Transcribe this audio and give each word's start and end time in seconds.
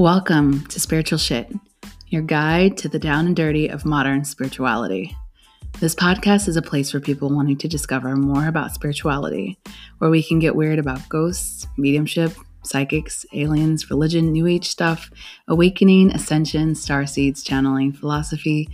Welcome 0.00 0.64
to 0.68 0.80
Spiritual 0.80 1.18
Shit, 1.18 1.52
your 2.08 2.22
guide 2.22 2.78
to 2.78 2.88
the 2.88 2.98
down 2.98 3.26
and 3.26 3.36
dirty 3.36 3.68
of 3.68 3.84
modern 3.84 4.24
spirituality. 4.24 5.14
This 5.78 5.94
podcast 5.94 6.48
is 6.48 6.56
a 6.56 6.62
place 6.62 6.90
for 6.90 7.00
people 7.00 7.28
wanting 7.28 7.58
to 7.58 7.68
discover 7.68 8.16
more 8.16 8.48
about 8.48 8.72
spirituality, 8.72 9.58
where 9.98 10.08
we 10.08 10.22
can 10.22 10.38
get 10.38 10.56
weird 10.56 10.78
about 10.78 11.06
ghosts, 11.10 11.66
mediumship, 11.76 12.32
psychics, 12.62 13.26
aliens, 13.34 13.90
religion, 13.90 14.32
new 14.32 14.46
age 14.46 14.70
stuff, 14.70 15.10
awakening, 15.48 16.12
ascension, 16.12 16.74
star 16.74 17.04
seeds, 17.04 17.42
channeling, 17.42 17.92
philosophy, 17.92 18.70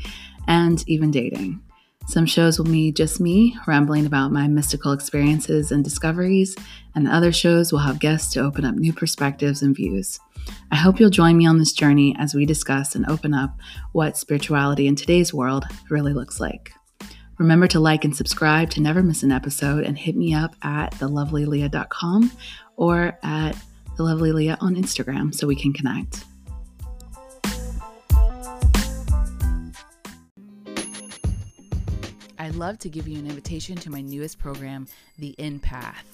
and 0.46 0.84
even 0.86 1.10
dating. 1.10 1.60
Some 2.08 2.24
shows 2.26 2.58
will 2.58 2.66
be 2.66 2.92
just 2.92 3.20
me 3.20 3.58
rambling 3.66 4.06
about 4.06 4.30
my 4.30 4.46
mystical 4.46 4.92
experiences 4.92 5.72
and 5.72 5.82
discoveries, 5.82 6.56
and 6.94 7.08
other 7.08 7.32
shows 7.32 7.72
will 7.72 7.80
have 7.80 7.98
guests 7.98 8.32
to 8.34 8.40
open 8.40 8.64
up 8.64 8.76
new 8.76 8.92
perspectives 8.92 9.60
and 9.60 9.74
views. 9.74 10.20
I 10.70 10.76
hope 10.76 11.00
you'll 11.00 11.10
join 11.10 11.36
me 11.36 11.46
on 11.46 11.58
this 11.58 11.72
journey 11.72 12.14
as 12.18 12.32
we 12.32 12.46
discuss 12.46 12.94
and 12.94 13.04
open 13.06 13.34
up 13.34 13.58
what 13.92 14.16
spirituality 14.16 14.86
in 14.86 14.94
today's 14.94 15.34
world 15.34 15.64
really 15.90 16.12
looks 16.12 16.38
like. 16.38 16.72
Remember 17.38 17.66
to 17.68 17.80
like 17.80 18.04
and 18.04 18.16
subscribe 18.16 18.70
to 18.70 18.80
never 18.80 19.02
miss 19.02 19.22
an 19.22 19.32
episode 19.32 19.84
and 19.84 19.98
hit 19.98 20.16
me 20.16 20.32
up 20.32 20.54
at 20.62 20.92
thelovelyleah.com 20.92 22.30
or 22.76 23.18
at 23.22 23.56
thelovelyleah 23.98 24.56
on 24.60 24.76
Instagram 24.76 25.34
so 25.34 25.46
we 25.46 25.56
can 25.56 25.72
connect. 25.72 26.24
I'd 32.56 32.60
love 32.60 32.78
to 32.78 32.88
give 32.88 33.06
you 33.06 33.18
an 33.18 33.26
invitation 33.26 33.76
to 33.76 33.90
my 33.90 34.00
newest 34.00 34.38
program, 34.38 34.86
The 35.18 35.34
Empath, 35.38 36.06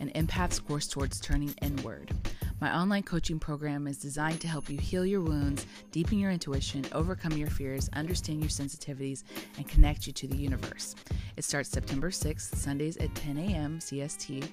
an 0.00 0.08
empath's 0.12 0.58
course 0.58 0.88
towards 0.88 1.20
turning 1.20 1.54
inward. 1.60 2.10
My 2.58 2.74
online 2.74 3.02
coaching 3.02 3.38
program 3.38 3.86
is 3.86 3.98
designed 3.98 4.40
to 4.40 4.48
help 4.48 4.70
you 4.70 4.78
heal 4.78 5.04
your 5.04 5.20
wounds, 5.20 5.66
deepen 5.92 6.18
your 6.18 6.30
intuition, 6.30 6.86
overcome 6.92 7.36
your 7.36 7.50
fears, 7.50 7.90
understand 7.92 8.40
your 8.40 8.48
sensitivities, 8.48 9.24
and 9.58 9.68
connect 9.68 10.06
you 10.06 10.14
to 10.14 10.26
the 10.26 10.38
universe. 10.38 10.96
It 11.36 11.44
starts 11.44 11.68
September 11.68 12.08
6th, 12.08 12.56
Sundays 12.56 12.96
at 12.96 13.14
10 13.14 13.36
a.m. 13.36 13.78
CST. 13.78 14.48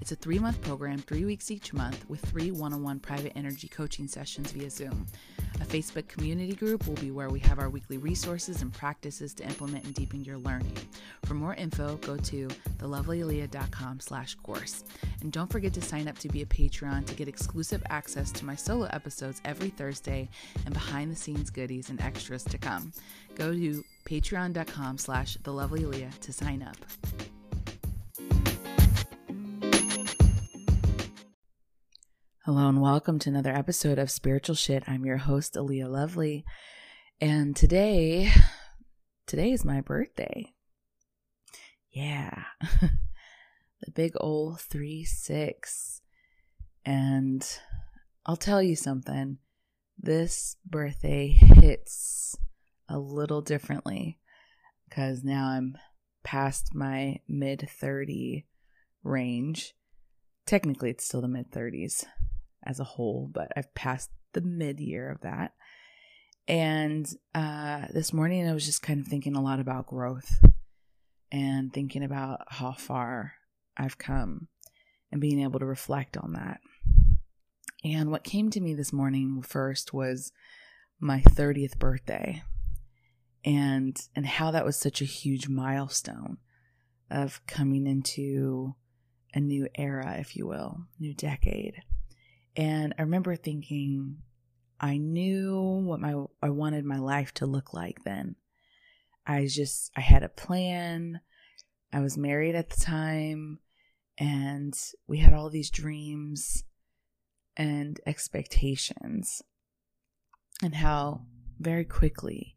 It's 0.00 0.12
a 0.12 0.16
three 0.16 0.38
month 0.38 0.62
program, 0.62 0.96
three 0.96 1.26
weeks 1.26 1.50
each 1.50 1.74
month, 1.74 2.08
with 2.08 2.20
three 2.20 2.52
one 2.52 2.72
on 2.72 2.82
one 2.82 3.00
private 3.00 3.34
energy 3.36 3.68
coaching 3.68 4.08
sessions 4.08 4.50
via 4.52 4.70
Zoom. 4.70 5.06
A 5.60 5.64
Facebook 5.64 6.08
community 6.08 6.54
group 6.54 6.86
will 6.86 6.94
be 6.94 7.10
where 7.10 7.30
we 7.30 7.38
have 7.40 7.58
our 7.58 7.70
weekly 7.70 7.98
resources 7.98 8.62
and 8.62 8.72
practices 8.72 9.34
to 9.34 9.44
implement 9.44 9.84
and 9.84 9.94
deepen 9.94 10.24
your 10.24 10.38
learning. 10.38 10.76
For 11.24 11.34
more 11.34 11.54
info, 11.54 11.96
go 11.96 12.16
to 12.16 12.48
thelovelyleah.com 12.78 14.00
slash 14.00 14.34
course. 14.36 14.84
And 15.22 15.32
don't 15.32 15.50
forget 15.50 15.72
to 15.74 15.82
sign 15.82 16.08
up 16.08 16.18
to 16.18 16.28
be 16.28 16.42
a 16.42 16.46
Patreon 16.46 17.06
to 17.06 17.14
get 17.14 17.28
exclusive 17.28 17.82
access 17.88 18.30
to 18.32 18.44
my 18.44 18.54
solo 18.54 18.86
episodes 18.92 19.40
every 19.44 19.70
Thursday 19.70 20.28
and 20.64 20.74
behind 20.74 21.10
the 21.10 21.16
scenes 21.16 21.50
goodies 21.50 21.90
and 21.90 22.00
extras 22.00 22.44
to 22.44 22.58
come. 22.58 22.92
Go 23.34 23.52
to 23.52 23.84
patreon.com 24.04 24.98
slash 24.98 25.36
thelovelyleah 25.38 26.18
to 26.20 26.32
sign 26.32 26.62
up. 26.62 26.76
Hello 32.46 32.68
and 32.68 32.80
welcome 32.80 33.18
to 33.18 33.28
another 33.28 33.50
episode 33.50 33.98
of 33.98 34.08
Spiritual 34.08 34.54
Shit. 34.54 34.84
I'm 34.86 35.04
your 35.04 35.16
host, 35.16 35.56
Leah 35.56 35.88
Lovely. 35.88 36.44
And 37.20 37.56
today, 37.56 38.30
today 39.26 39.50
is 39.50 39.64
my 39.64 39.80
birthday. 39.80 40.54
Yeah. 41.90 42.44
the 42.80 43.90
big 43.92 44.12
old 44.20 44.60
3 44.60 45.04
6. 45.04 46.02
And 46.84 47.44
I'll 48.24 48.36
tell 48.36 48.62
you 48.62 48.76
something. 48.76 49.38
This 49.98 50.56
birthday 50.64 51.26
hits 51.26 52.36
a 52.88 53.00
little 53.00 53.42
differently 53.42 54.20
because 54.88 55.24
now 55.24 55.48
I'm 55.48 55.76
past 56.22 56.76
my 56.76 57.18
mid 57.26 57.68
30 57.68 58.46
range. 59.02 59.74
Technically, 60.46 60.90
it's 60.90 61.04
still 61.04 61.22
the 61.22 61.26
mid 61.26 61.50
30s 61.50 62.04
as 62.66 62.80
a 62.80 62.84
whole, 62.84 63.30
but 63.32 63.52
I've 63.56 63.74
passed 63.74 64.10
the 64.32 64.40
mid 64.40 64.80
year 64.80 65.10
of 65.10 65.20
that. 65.22 65.52
And 66.48 67.08
uh, 67.34 67.86
this 67.92 68.12
morning, 68.12 68.48
I 68.48 68.54
was 68.54 68.66
just 68.66 68.82
kind 68.82 69.00
of 69.00 69.06
thinking 69.06 69.34
a 69.34 69.42
lot 69.42 69.60
about 69.60 69.86
growth 69.86 70.44
and 71.32 71.72
thinking 71.72 72.04
about 72.04 72.42
how 72.48 72.72
far 72.72 73.32
I've 73.76 73.98
come 73.98 74.48
and 75.10 75.20
being 75.20 75.40
able 75.40 75.58
to 75.58 75.66
reflect 75.66 76.16
on 76.16 76.34
that. 76.34 76.60
And 77.84 78.10
what 78.10 78.24
came 78.24 78.50
to 78.50 78.60
me 78.60 78.74
this 78.74 78.92
morning 78.92 79.42
first 79.42 79.92
was 79.92 80.32
my 81.00 81.20
30th 81.20 81.78
birthday 81.78 82.42
and 83.44 83.96
and 84.16 84.26
how 84.26 84.50
that 84.50 84.64
was 84.64 84.76
such 84.76 85.00
a 85.00 85.06
huge 85.06 85.48
milestone 85.48 86.38
of 87.10 87.40
coming 87.46 87.86
into 87.86 88.74
a 89.34 89.40
new 89.40 89.68
era 89.76 90.16
if 90.18 90.34
you 90.36 90.46
will 90.46 90.80
new 90.98 91.14
decade 91.14 91.82
and 92.56 92.94
I 92.98 93.02
remember 93.02 93.36
thinking, 93.36 94.16
I 94.80 94.96
knew 94.96 95.60
what 95.84 96.00
my 96.00 96.24
I 96.42 96.50
wanted 96.50 96.84
my 96.84 96.98
life 96.98 97.32
to 97.34 97.46
look 97.46 97.74
like 97.74 98.04
then. 98.04 98.36
I 99.26 99.46
just 99.46 99.90
I 99.96 100.00
had 100.00 100.22
a 100.22 100.28
plan. 100.28 101.20
I 101.92 102.00
was 102.00 102.16
married 102.16 102.54
at 102.54 102.70
the 102.70 102.80
time 102.80 103.58
and 104.18 104.74
we 105.06 105.18
had 105.18 105.32
all 105.32 105.50
these 105.50 105.70
dreams 105.70 106.64
and 107.56 108.00
expectations. 108.06 109.42
And 110.62 110.74
how 110.74 111.26
very 111.58 111.84
quickly 111.84 112.56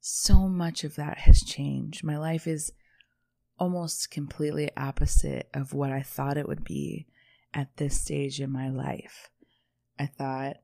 so 0.00 0.48
much 0.48 0.84
of 0.84 0.96
that 0.96 1.18
has 1.18 1.42
changed. 1.42 2.02
My 2.02 2.16
life 2.16 2.46
is 2.46 2.72
almost 3.58 4.10
completely 4.10 4.70
opposite 4.76 5.48
of 5.52 5.74
what 5.74 5.92
I 5.92 6.02
thought 6.02 6.38
it 6.38 6.48
would 6.48 6.64
be 6.64 7.06
at 7.54 7.76
this 7.76 8.00
stage 8.00 8.40
in 8.40 8.50
my 8.50 8.68
life. 8.68 9.30
I 9.98 10.06
thought 10.06 10.56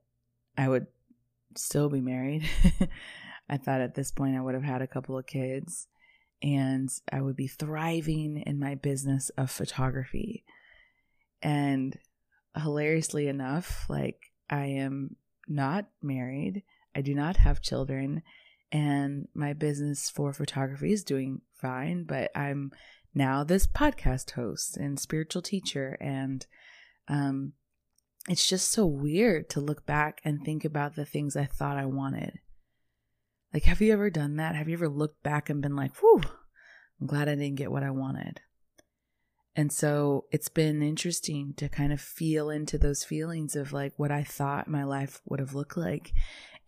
I 0.56 0.68
would 0.68 0.86
still 1.56 1.88
be 1.88 2.00
married. 2.00 2.48
I 3.48 3.56
thought 3.56 3.80
at 3.80 3.94
this 3.94 4.10
point 4.10 4.36
I 4.36 4.40
would 4.40 4.54
have 4.54 4.62
had 4.62 4.82
a 4.82 4.86
couple 4.86 5.18
of 5.18 5.26
kids 5.26 5.88
and 6.42 6.90
I 7.12 7.20
would 7.20 7.36
be 7.36 7.46
thriving 7.46 8.42
in 8.46 8.58
my 8.58 8.74
business 8.74 9.30
of 9.30 9.50
photography. 9.50 10.44
And 11.42 11.98
hilariously 12.56 13.28
enough, 13.28 13.86
like 13.88 14.32
I 14.48 14.66
am 14.66 15.16
not 15.48 15.86
married, 16.02 16.62
I 16.94 17.00
do 17.00 17.14
not 17.14 17.38
have 17.38 17.60
children, 17.60 18.22
and 18.70 19.28
my 19.34 19.52
business 19.52 20.10
for 20.10 20.32
photography 20.32 20.92
is 20.92 21.04
doing 21.04 21.40
fine, 21.54 22.04
but 22.04 22.30
I'm 22.34 22.72
now 23.14 23.44
this 23.44 23.66
podcast 23.66 24.32
host 24.32 24.76
and 24.76 24.98
spiritual 24.98 25.42
teacher 25.42 25.96
and 26.00 26.46
um, 27.08 27.52
it's 28.28 28.46
just 28.46 28.70
so 28.70 28.86
weird 28.86 29.50
to 29.50 29.60
look 29.60 29.84
back 29.84 30.20
and 30.24 30.42
think 30.42 30.64
about 30.64 30.96
the 30.96 31.04
things 31.04 31.36
I 31.36 31.44
thought 31.44 31.76
I 31.76 31.86
wanted. 31.86 32.38
Like, 33.52 33.64
have 33.64 33.80
you 33.80 33.92
ever 33.92 34.10
done 34.10 34.36
that? 34.36 34.56
Have 34.56 34.68
you 34.68 34.74
ever 34.74 34.88
looked 34.88 35.22
back 35.22 35.48
and 35.48 35.62
been 35.62 35.76
like, 35.76 35.94
whew, 36.00 36.22
I'm 37.00 37.06
glad 37.06 37.28
I 37.28 37.34
didn't 37.34 37.56
get 37.56 37.70
what 37.70 37.82
I 37.84 37.90
wanted? 37.90 38.40
And 39.56 39.70
so 39.72 40.24
it's 40.32 40.48
been 40.48 40.82
interesting 40.82 41.54
to 41.58 41.68
kind 41.68 41.92
of 41.92 42.00
feel 42.00 42.50
into 42.50 42.76
those 42.76 43.04
feelings 43.04 43.54
of 43.54 43.72
like 43.72 43.92
what 43.96 44.10
I 44.10 44.24
thought 44.24 44.66
my 44.66 44.82
life 44.82 45.20
would 45.26 45.38
have 45.38 45.54
looked 45.54 45.76
like 45.76 46.12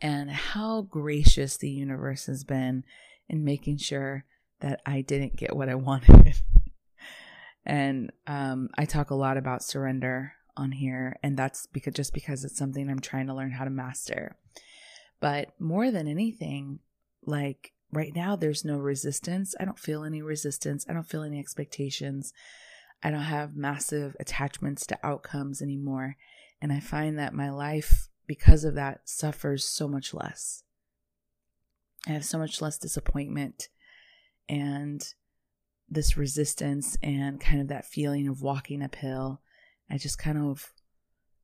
and 0.00 0.30
how 0.30 0.82
gracious 0.82 1.56
the 1.56 1.70
universe 1.70 2.26
has 2.26 2.44
been 2.44 2.84
in 3.28 3.44
making 3.44 3.78
sure 3.78 4.24
that 4.60 4.80
I 4.86 5.00
didn't 5.00 5.36
get 5.36 5.56
what 5.56 5.68
I 5.68 5.74
wanted. 5.76 6.34
And 7.66 8.12
um, 8.26 8.70
I 8.78 8.84
talk 8.84 9.10
a 9.10 9.16
lot 9.16 9.36
about 9.36 9.64
surrender 9.64 10.32
on 10.56 10.72
here, 10.72 11.16
and 11.22 11.36
that's 11.36 11.66
because 11.66 11.94
just 11.94 12.14
because 12.14 12.44
it's 12.44 12.56
something 12.56 12.88
I'm 12.88 13.00
trying 13.00 13.26
to 13.26 13.34
learn 13.34 13.50
how 13.50 13.64
to 13.64 13.70
master. 13.70 14.36
But 15.20 15.60
more 15.60 15.90
than 15.90 16.06
anything, 16.06 16.78
like 17.24 17.72
right 17.92 18.14
now, 18.14 18.36
there's 18.36 18.64
no 18.64 18.78
resistance. 18.78 19.54
I 19.58 19.64
don't 19.64 19.78
feel 19.78 20.04
any 20.04 20.22
resistance. 20.22 20.86
I 20.88 20.92
don't 20.92 21.08
feel 21.08 21.22
any 21.22 21.40
expectations. 21.40 22.32
I 23.02 23.10
don't 23.10 23.20
have 23.20 23.56
massive 23.56 24.16
attachments 24.20 24.86
to 24.86 24.98
outcomes 25.02 25.60
anymore. 25.60 26.16
And 26.62 26.72
I 26.72 26.80
find 26.80 27.18
that 27.18 27.34
my 27.34 27.50
life, 27.50 28.08
because 28.26 28.64
of 28.64 28.74
that, 28.74 29.00
suffers 29.04 29.64
so 29.64 29.88
much 29.88 30.14
less. 30.14 30.62
I 32.06 32.12
have 32.12 32.24
so 32.24 32.38
much 32.38 32.62
less 32.62 32.78
disappointment 32.78 33.68
and 34.48 35.06
this 35.88 36.16
resistance 36.16 36.96
and 37.02 37.40
kind 37.40 37.60
of 37.60 37.68
that 37.68 37.86
feeling 37.86 38.28
of 38.28 38.42
walking 38.42 38.82
uphill, 38.82 39.40
I 39.90 39.98
just 39.98 40.18
kind 40.18 40.38
of 40.38 40.72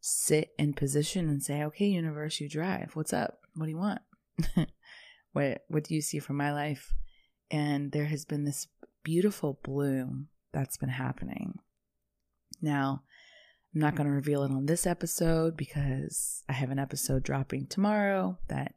sit 0.01 0.51
in 0.59 0.75
position 0.75 1.29
and 1.29 1.43
say, 1.43 1.63
"Okay, 1.63 1.87
universe, 1.87 2.41
you 2.41 2.49
drive. 2.49 2.91
What's 2.95 3.13
up? 3.13 3.47
What 3.55 3.67
do 3.67 3.71
you 3.71 3.79
want? 3.79 4.03
what 5.33 5.65
what 5.69 5.85
do 5.85 5.95
you 5.95 6.03
see 6.03 6.19
from 6.19 6.37
my 6.37 6.53
life?" 6.53 6.93
And 7.51 7.93
there 7.93 8.07
has 8.07 8.25
been 8.25 8.45
this 8.45 8.67
beautiful 9.03 9.61
bloom 9.63 10.29
that's 10.53 10.77
been 10.77 10.89
happening. 10.89 11.59
Now, 12.61 13.03
I'm 13.75 13.81
not 13.81 13.95
going 13.95 14.07
to 14.07 14.13
reveal 14.13 14.43
it 14.43 14.51
on 14.51 14.67
this 14.67 14.87
episode 14.87 15.57
because 15.57 16.45
I 16.49 16.53
have 16.53 16.71
an 16.71 16.79
episode 16.79 17.23
dropping 17.23 17.67
tomorrow 17.67 18.39
that 18.49 18.75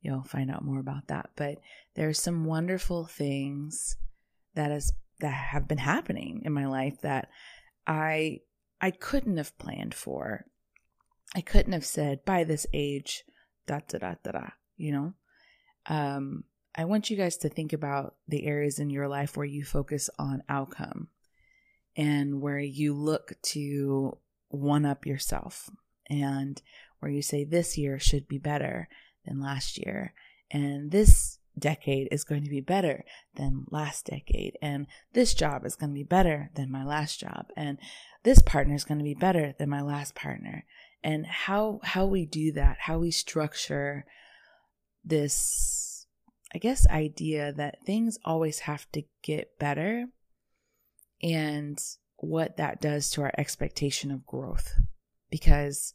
you'll 0.00 0.24
find 0.24 0.50
out 0.50 0.64
more 0.64 0.80
about 0.80 1.08
that. 1.08 1.30
But 1.36 1.58
there's 1.94 2.20
some 2.20 2.44
wonderful 2.44 3.06
things 3.06 3.96
that 4.54 4.70
has 4.70 4.92
that 5.20 5.32
have 5.32 5.68
been 5.68 5.78
happening 5.78 6.42
in 6.44 6.52
my 6.52 6.66
life 6.66 7.00
that 7.02 7.28
I 7.86 8.40
I 8.80 8.90
couldn't 8.90 9.36
have 9.36 9.56
planned 9.58 9.94
for. 9.94 10.46
I 11.34 11.40
couldn't 11.40 11.72
have 11.72 11.86
said 11.86 12.24
by 12.24 12.44
this 12.44 12.66
age, 12.72 13.24
da 13.66 13.80
da 13.88 13.98
da 13.98 14.14
da 14.22 14.32
da. 14.32 14.48
You 14.76 14.92
know, 14.92 15.14
um, 15.86 16.44
I 16.74 16.84
want 16.84 17.10
you 17.10 17.16
guys 17.16 17.36
to 17.38 17.48
think 17.48 17.72
about 17.72 18.16
the 18.26 18.44
areas 18.46 18.78
in 18.78 18.90
your 18.90 19.08
life 19.08 19.36
where 19.36 19.46
you 19.46 19.64
focus 19.64 20.10
on 20.18 20.42
outcome 20.48 21.08
and 21.96 22.40
where 22.40 22.58
you 22.58 22.94
look 22.94 23.32
to 23.42 24.18
one 24.48 24.84
up 24.84 25.06
yourself 25.06 25.70
and 26.08 26.60
where 27.00 27.10
you 27.10 27.22
say 27.22 27.44
this 27.44 27.76
year 27.76 27.98
should 27.98 28.26
be 28.28 28.38
better 28.38 28.88
than 29.24 29.40
last 29.40 29.78
year 29.78 30.14
and 30.50 30.90
this 30.90 31.31
decade 31.58 32.08
is 32.10 32.24
going 32.24 32.42
to 32.42 32.50
be 32.50 32.60
better 32.60 33.04
than 33.34 33.64
last 33.70 34.06
decade 34.06 34.56
and 34.62 34.86
this 35.12 35.34
job 35.34 35.64
is 35.66 35.76
going 35.76 35.90
to 35.90 35.94
be 35.94 36.02
better 36.02 36.50
than 36.54 36.70
my 36.70 36.84
last 36.84 37.20
job 37.20 37.46
and 37.56 37.78
this 38.22 38.40
partner 38.40 38.74
is 38.74 38.84
going 38.84 38.98
to 38.98 39.04
be 39.04 39.14
better 39.14 39.54
than 39.58 39.68
my 39.68 39.82
last 39.82 40.14
partner. 40.14 40.64
And 41.02 41.26
how 41.26 41.80
how 41.82 42.06
we 42.06 42.26
do 42.26 42.52
that 42.52 42.76
how 42.80 42.98
we 42.98 43.10
structure 43.10 44.04
this 45.04 46.06
i 46.54 46.58
guess 46.58 46.86
idea 46.86 47.52
that 47.52 47.84
things 47.84 48.18
always 48.24 48.60
have 48.60 48.88
to 48.92 49.02
get 49.20 49.58
better 49.58 50.06
and 51.20 51.82
what 52.22 52.56
that 52.56 52.80
does 52.80 53.10
to 53.10 53.22
our 53.22 53.32
expectation 53.36 54.12
of 54.12 54.26
growth. 54.26 54.74
Because 55.30 55.94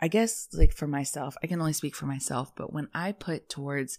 I 0.00 0.08
guess 0.08 0.48
like 0.52 0.72
for 0.72 0.86
myself, 0.86 1.36
I 1.42 1.46
can 1.46 1.60
only 1.60 1.72
speak 1.72 1.94
for 1.94 2.06
myself, 2.06 2.52
but 2.56 2.72
when 2.72 2.88
I 2.94 3.12
put 3.12 3.48
towards 3.48 3.98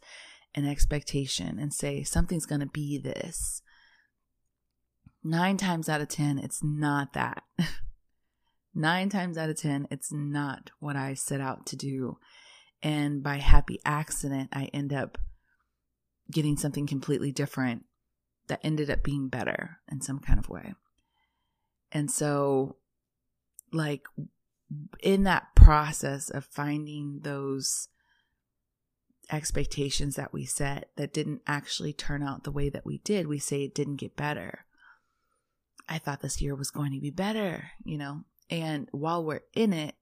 an 0.56 0.66
expectation 0.66 1.60
and 1.60 1.74
say 1.74 2.04
something's 2.04 2.46
going 2.46 2.62
to 2.62 2.68
be 2.68 2.98
this, 2.98 3.62
nine 5.24 5.58
times 5.58 5.90
out 5.90 6.02
of 6.02 6.08
10, 6.08 6.40
it's 6.40 6.64
not 6.64 7.14
that. 7.14 7.44
nine 8.74 9.10
times 9.10 9.38
out 9.38 9.50
of 9.50 9.58
10, 9.58 9.88
it's 9.92 10.12
not 10.12 10.72
what 10.80 10.96
I 10.96 11.14
set 11.14 11.42
out 11.42 11.66
to 11.68 11.76
do. 11.76 12.18
And 12.82 13.24
by 13.24 13.38
happy 13.38 13.80
accident, 13.86 14.50
I 14.54 14.66
end 14.74 14.94
up 14.94 15.18
getting 16.32 16.58
something 16.58 16.88
completely 16.88 17.32
different 17.32 17.86
that 18.48 18.60
ended 18.64 18.90
up 18.90 19.04
being 19.04 19.28
better 19.28 19.78
in 19.92 20.02
some 20.02 20.20
kind 20.20 20.40
of 20.40 20.50
way. 20.50 20.74
And 21.92 22.12
so, 22.12 22.78
like, 23.72 24.04
in 25.02 25.24
that 25.24 25.56
process 25.56 26.30
of 26.30 26.46
finding 26.46 27.20
those 27.24 27.88
expectations 29.32 30.16
that 30.16 30.34
we 30.34 30.46
set 30.46 30.90
that 30.96 31.14
didn't 31.14 31.42
actually 31.48 31.94
turn 31.94 32.24
out 32.24 32.44
the 32.44 32.52
way 32.52 32.70
that 32.70 32.86
we 32.86 33.00
did, 33.00 33.28
we 33.28 33.40
say 33.40 33.64
it 33.64 33.76
didn't 33.76 33.98
get 33.98 34.16
better. 34.16 34.66
I 35.90 35.98
thought 35.98 36.22
this 36.22 36.42
year 36.42 36.56
was 36.56 36.72
going 36.72 36.92
to 36.94 37.00
be 37.00 37.12
better, 37.12 37.72
you 37.84 37.98
know? 37.98 38.24
And 38.50 38.88
while 38.92 39.24
we're 39.24 39.42
in 39.54 39.74
it, 39.74 39.96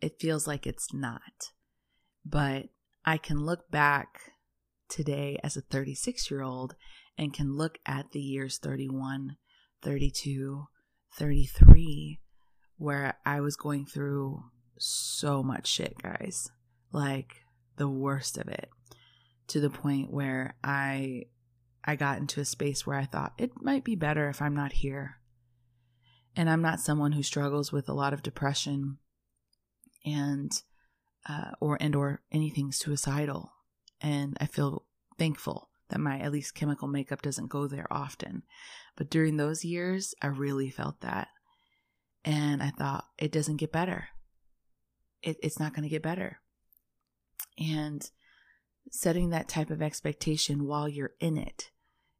it 0.00 0.20
feels 0.20 0.46
like 0.46 0.66
it's 0.66 0.92
not. 0.92 1.52
But 2.24 2.68
I 3.04 3.16
can 3.16 3.44
look 3.44 3.70
back 3.70 4.20
today 4.88 5.38
as 5.42 5.56
a 5.56 5.62
36 5.62 6.30
year 6.30 6.42
old 6.42 6.74
and 7.18 7.32
can 7.32 7.56
look 7.56 7.78
at 7.86 8.12
the 8.12 8.20
years 8.20 8.58
31, 8.58 9.36
32, 9.82 10.66
33 11.16 12.20
where 12.82 13.14
I 13.24 13.40
was 13.40 13.56
going 13.56 13.86
through 13.86 14.42
so 14.78 15.42
much 15.42 15.66
shit, 15.66 15.96
guys. 16.02 16.50
Like 16.92 17.44
the 17.76 17.88
worst 17.88 18.36
of 18.38 18.48
it. 18.48 18.68
To 19.48 19.60
the 19.60 19.70
point 19.70 20.12
where 20.12 20.54
I 20.62 21.26
I 21.84 21.96
got 21.96 22.18
into 22.18 22.40
a 22.40 22.44
space 22.44 22.86
where 22.86 22.96
I 22.96 23.04
thought 23.04 23.32
it 23.38 23.50
might 23.60 23.84
be 23.84 23.96
better 23.96 24.28
if 24.28 24.40
I'm 24.40 24.54
not 24.54 24.72
here. 24.72 25.18
And 26.36 26.48
I'm 26.48 26.62
not 26.62 26.80
someone 26.80 27.12
who 27.12 27.22
struggles 27.22 27.72
with 27.72 27.88
a 27.88 27.94
lot 27.94 28.12
of 28.12 28.22
depression 28.22 28.98
and 30.04 30.50
uh, 31.28 31.52
or 31.60 31.76
and 31.80 31.94
or 31.94 32.22
anything 32.32 32.72
suicidal. 32.72 33.52
And 34.00 34.36
I 34.40 34.46
feel 34.46 34.86
thankful 35.18 35.70
that 35.90 36.00
my 36.00 36.18
at 36.18 36.32
least 36.32 36.54
chemical 36.54 36.88
makeup 36.88 37.22
doesn't 37.22 37.50
go 37.50 37.66
there 37.66 37.86
often. 37.90 38.42
But 38.96 39.10
during 39.10 39.36
those 39.36 39.64
years, 39.64 40.14
I 40.22 40.28
really 40.28 40.70
felt 40.70 41.00
that. 41.00 41.28
And 42.24 42.62
I 42.62 42.70
thought, 42.70 43.06
it 43.18 43.32
doesn't 43.32 43.56
get 43.56 43.72
better. 43.72 44.08
It, 45.22 45.36
it's 45.42 45.58
not 45.58 45.74
going 45.74 45.82
to 45.82 45.88
get 45.88 46.02
better. 46.02 46.40
And 47.58 48.08
setting 48.90 49.30
that 49.30 49.48
type 49.48 49.70
of 49.70 49.82
expectation 49.82 50.66
while 50.66 50.88
you're 50.88 51.12
in 51.20 51.36
it, 51.36 51.70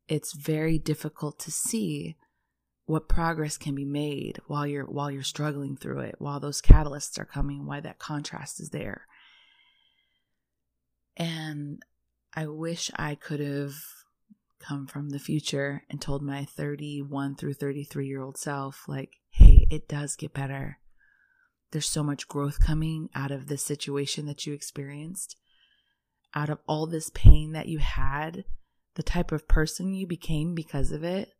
it's 0.08 0.34
very 0.34 0.78
difficult 0.78 1.38
to 1.40 1.50
see 1.50 2.16
what 2.86 3.08
progress 3.08 3.56
can 3.56 3.74
be 3.74 3.84
made 3.84 4.40
while 4.46 4.66
you're 4.66 4.84
while 4.84 5.10
you're 5.10 5.22
struggling 5.22 5.76
through 5.76 6.00
it, 6.00 6.16
while 6.18 6.40
those 6.40 6.60
catalysts 6.60 7.18
are 7.18 7.24
coming, 7.24 7.64
why 7.64 7.80
that 7.80 7.98
contrast 7.98 8.60
is 8.60 8.70
there. 8.70 9.06
And 11.16 11.82
I 12.34 12.46
wish 12.46 12.90
I 12.96 13.14
could 13.14 13.40
have 13.40 13.74
come 14.58 14.86
from 14.86 15.10
the 15.10 15.18
future 15.18 15.82
and 15.90 16.00
told 16.00 16.22
my 16.22 16.44
31 16.44 17.36
through 17.36 17.54
33 17.54 18.06
year 18.06 18.22
old 18.22 18.36
self, 18.38 18.84
like, 18.88 19.14
hey, 19.30 19.51
it 19.72 19.88
does 19.88 20.16
get 20.16 20.34
better. 20.34 20.78
There's 21.70 21.88
so 21.88 22.02
much 22.02 22.28
growth 22.28 22.60
coming 22.60 23.08
out 23.14 23.30
of 23.30 23.46
this 23.46 23.64
situation 23.64 24.26
that 24.26 24.46
you 24.46 24.52
experienced, 24.52 25.34
out 26.34 26.50
of 26.50 26.58
all 26.68 26.86
this 26.86 27.10
pain 27.14 27.52
that 27.52 27.68
you 27.68 27.78
had, 27.78 28.44
the 28.96 29.02
type 29.02 29.32
of 29.32 29.48
person 29.48 29.94
you 29.94 30.06
became 30.06 30.54
because 30.54 30.92
of 30.92 31.02
it, 31.02 31.30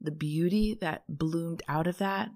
the 0.00 0.10
beauty 0.10 0.76
that 0.80 1.04
bloomed 1.08 1.62
out 1.68 1.86
of 1.86 1.98
that 1.98 2.30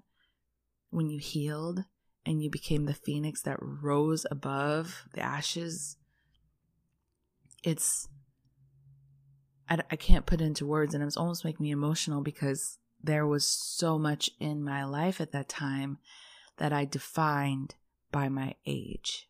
when 0.91 1.09
you 1.09 1.19
healed 1.19 1.83
and 2.25 2.41
you 2.41 2.49
became 2.49 2.85
the 2.85 2.93
phoenix 2.93 3.41
that 3.41 3.57
rose 3.59 4.25
above 4.31 5.03
the 5.13 5.19
ashes. 5.19 5.97
It's, 7.65 8.07
I, 9.69 9.97
can't 9.97 10.25
put 10.25 10.39
into 10.39 10.65
words, 10.65 10.93
and 10.93 11.03
it's 11.03 11.17
almost 11.17 11.43
making 11.43 11.65
me 11.65 11.71
emotional 11.71 12.21
because 12.21 12.77
there 13.01 13.25
was 13.25 13.47
so 13.47 13.97
much 13.97 14.29
in 14.39 14.63
my 14.63 14.83
life 14.83 15.21
at 15.21 15.31
that 15.31 15.49
time 15.49 15.97
that 16.57 16.73
I 16.73 16.85
defined 16.85 17.75
by 18.11 18.29
my 18.29 18.55
age. 18.65 19.29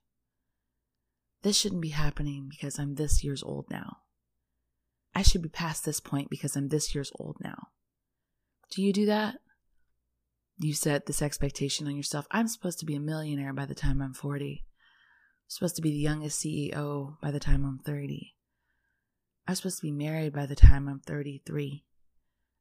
This 1.43 1.57
shouldn't 1.57 1.81
be 1.81 1.89
happening 1.89 2.47
because 2.49 2.79
I'm 2.79 2.95
this 2.95 3.23
years 3.23 3.43
old 3.43 3.65
now. 3.69 3.97
I 5.13 5.21
should 5.21 5.41
be 5.41 5.49
past 5.49 5.85
this 5.85 5.99
point 5.99 6.29
because 6.29 6.55
I'm 6.55 6.69
this 6.69 6.93
years 6.93 7.11
old 7.19 7.37
now. 7.41 7.69
Do 8.71 8.81
you 8.81 8.93
do 8.93 9.05
that? 9.05 9.37
You 10.59 10.73
set 10.73 11.05
this 11.05 11.21
expectation 11.21 11.87
on 11.87 11.95
yourself. 11.95 12.27
I'm 12.31 12.47
supposed 12.47 12.79
to 12.79 12.85
be 12.85 12.95
a 12.95 12.99
millionaire 12.99 13.53
by 13.53 13.65
the 13.65 13.75
time 13.75 14.01
I'm 14.01 14.13
40. 14.13 14.63
I'm 14.63 15.49
supposed 15.49 15.75
to 15.75 15.81
be 15.81 15.91
the 15.91 15.97
youngest 15.97 16.43
CEO 16.43 17.19
by 17.21 17.31
the 17.31 17.39
time 17.39 17.63
I'm 17.63 17.79
30. 17.79 18.35
I'm 19.47 19.55
supposed 19.55 19.77
to 19.77 19.87
be 19.87 19.91
married 19.91 20.33
by 20.33 20.45
the 20.45 20.55
time 20.55 20.87
I'm 20.87 20.99
33. 20.99 21.85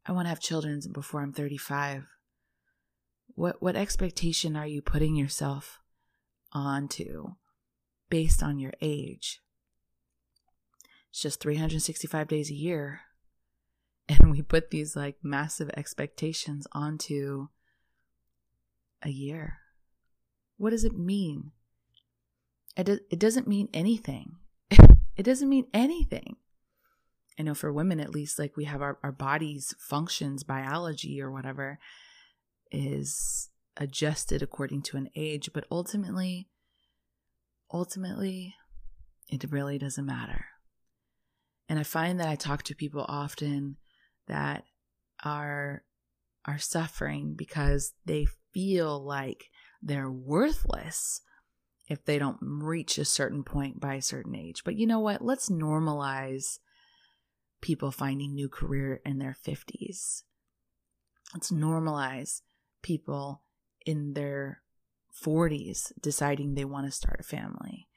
I 0.08 0.12
want 0.12 0.26
to 0.26 0.30
have 0.30 0.40
children 0.40 0.80
before 0.92 1.20
I'm 1.20 1.32
35. 1.32 2.04
What 3.34 3.60
what 3.60 3.76
expectation 3.76 4.56
are 4.56 4.66
you 4.66 4.80
putting 4.80 5.16
yourself 5.16 5.80
onto 6.52 7.34
based 8.08 8.42
on 8.42 8.58
your 8.58 8.72
age? 8.80 9.40
It's 11.10 11.20
just 11.20 11.40
365 11.40 12.28
days 12.28 12.50
a 12.50 12.54
year. 12.54 13.00
And 14.08 14.30
we 14.30 14.40
put 14.40 14.70
these 14.70 14.94
like 14.94 15.16
massive 15.24 15.68
expectations 15.76 16.68
onto 16.70 17.48
a 19.02 19.08
year. 19.08 19.58
What 20.58 20.70
does 20.70 20.84
it 20.84 20.96
mean? 20.96 21.50
It, 22.76 22.84
do, 22.84 22.98
it 23.10 23.18
doesn't 23.18 23.48
mean 23.48 23.68
anything. 23.74 24.36
it 24.70 25.24
doesn't 25.24 25.48
mean 25.48 25.66
anything. 25.74 26.36
I 27.38 27.42
know 27.42 27.54
for 27.54 27.72
women 27.72 28.00
at 28.00 28.10
least, 28.10 28.38
like 28.38 28.56
we 28.56 28.64
have 28.64 28.82
our, 28.82 28.98
our 29.02 29.12
body's 29.12 29.74
functions, 29.78 30.42
biology 30.42 31.20
or 31.20 31.30
whatever 31.30 31.78
is 32.72 33.50
adjusted 33.76 34.42
according 34.42 34.82
to 34.82 34.96
an 34.96 35.10
age, 35.14 35.50
but 35.52 35.66
ultimately, 35.70 36.48
ultimately, 37.72 38.54
it 39.28 39.44
really 39.50 39.78
doesn't 39.78 40.06
matter. 40.06 40.46
And 41.68 41.78
I 41.78 41.82
find 41.82 42.20
that 42.20 42.28
I 42.28 42.36
talk 42.36 42.62
to 42.64 42.74
people 42.74 43.04
often 43.08 43.76
that 44.28 44.64
are 45.24 45.82
are 46.44 46.58
suffering 46.58 47.34
because 47.36 47.92
they 48.04 48.26
feel 48.54 49.04
like 49.04 49.46
they're 49.82 50.10
worthless 50.10 51.20
if 51.88 52.04
they 52.04 52.18
don't 52.18 52.38
reach 52.40 52.98
a 52.98 53.04
certain 53.04 53.42
point 53.42 53.80
by 53.80 53.94
a 53.94 54.02
certain 54.02 54.34
age. 54.34 54.62
But 54.64 54.76
you 54.76 54.86
know 54.86 55.00
what? 55.00 55.22
Let's 55.22 55.48
normalize 55.48 56.58
people 57.60 57.90
finding 57.90 58.34
new 58.34 58.48
career 58.48 59.00
in 59.04 59.18
their 59.18 59.36
50s. 59.44 60.22
Let's 61.34 61.50
normalize 61.50 62.42
people 62.82 63.42
in 63.84 64.12
their 64.14 64.62
40s 65.24 65.92
deciding 66.00 66.54
they 66.54 66.64
want 66.64 66.86
to 66.86 66.92
start 66.92 67.20
a 67.20 67.24
family. 67.24 67.88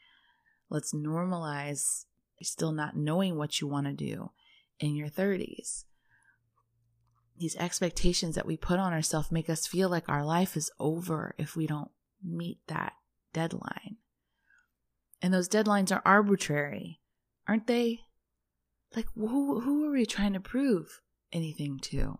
Let's 0.70 0.94
normalize 0.94 2.06
still 2.42 2.72
not 2.72 2.96
knowing 2.96 3.38
what 3.38 3.60
you 3.60 3.68
want 3.68 3.88
to 3.88 3.94
do 3.94 4.32
in 4.80 4.96
your 4.96 5.10
30s. 5.10 5.84
These 7.38 7.56
expectations 7.58 8.36
that 8.36 8.46
we 8.46 8.58
put 8.58 8.80
on 8.80 8.94
ourselves 8.94 9.32
make 9.32 9.50
us 9.50 9.68
feel 9.68 9.89
like 9.89 10.10
our 10.10 10.25
life 10.25 10.58
is 10.58 10.72
over 10.80 11.36
if 11.38 11.56
we 11.56 11.68
don't 11.68 11.92
meet 12.24 12.60
that 12.68 12.94
deadline. 13.34 13.98
And 15.22 15.34
those 15.34 15.50
deadlines 15.50 15.92
are 15.92 16.01
arbitrary, 16.06 17.00
aren't 17.48 17.68
they? 17.68 18.01
Like, 18.96 19.08
who, 19.15 19.62
who 19.62 19.88
are 19.88 19.91
we 19.91 20.05
trying 20.05 20.34
to 20.34 20.39
prove 20.39 21.01
anything 21.31 21.79
to? 21.84 22.19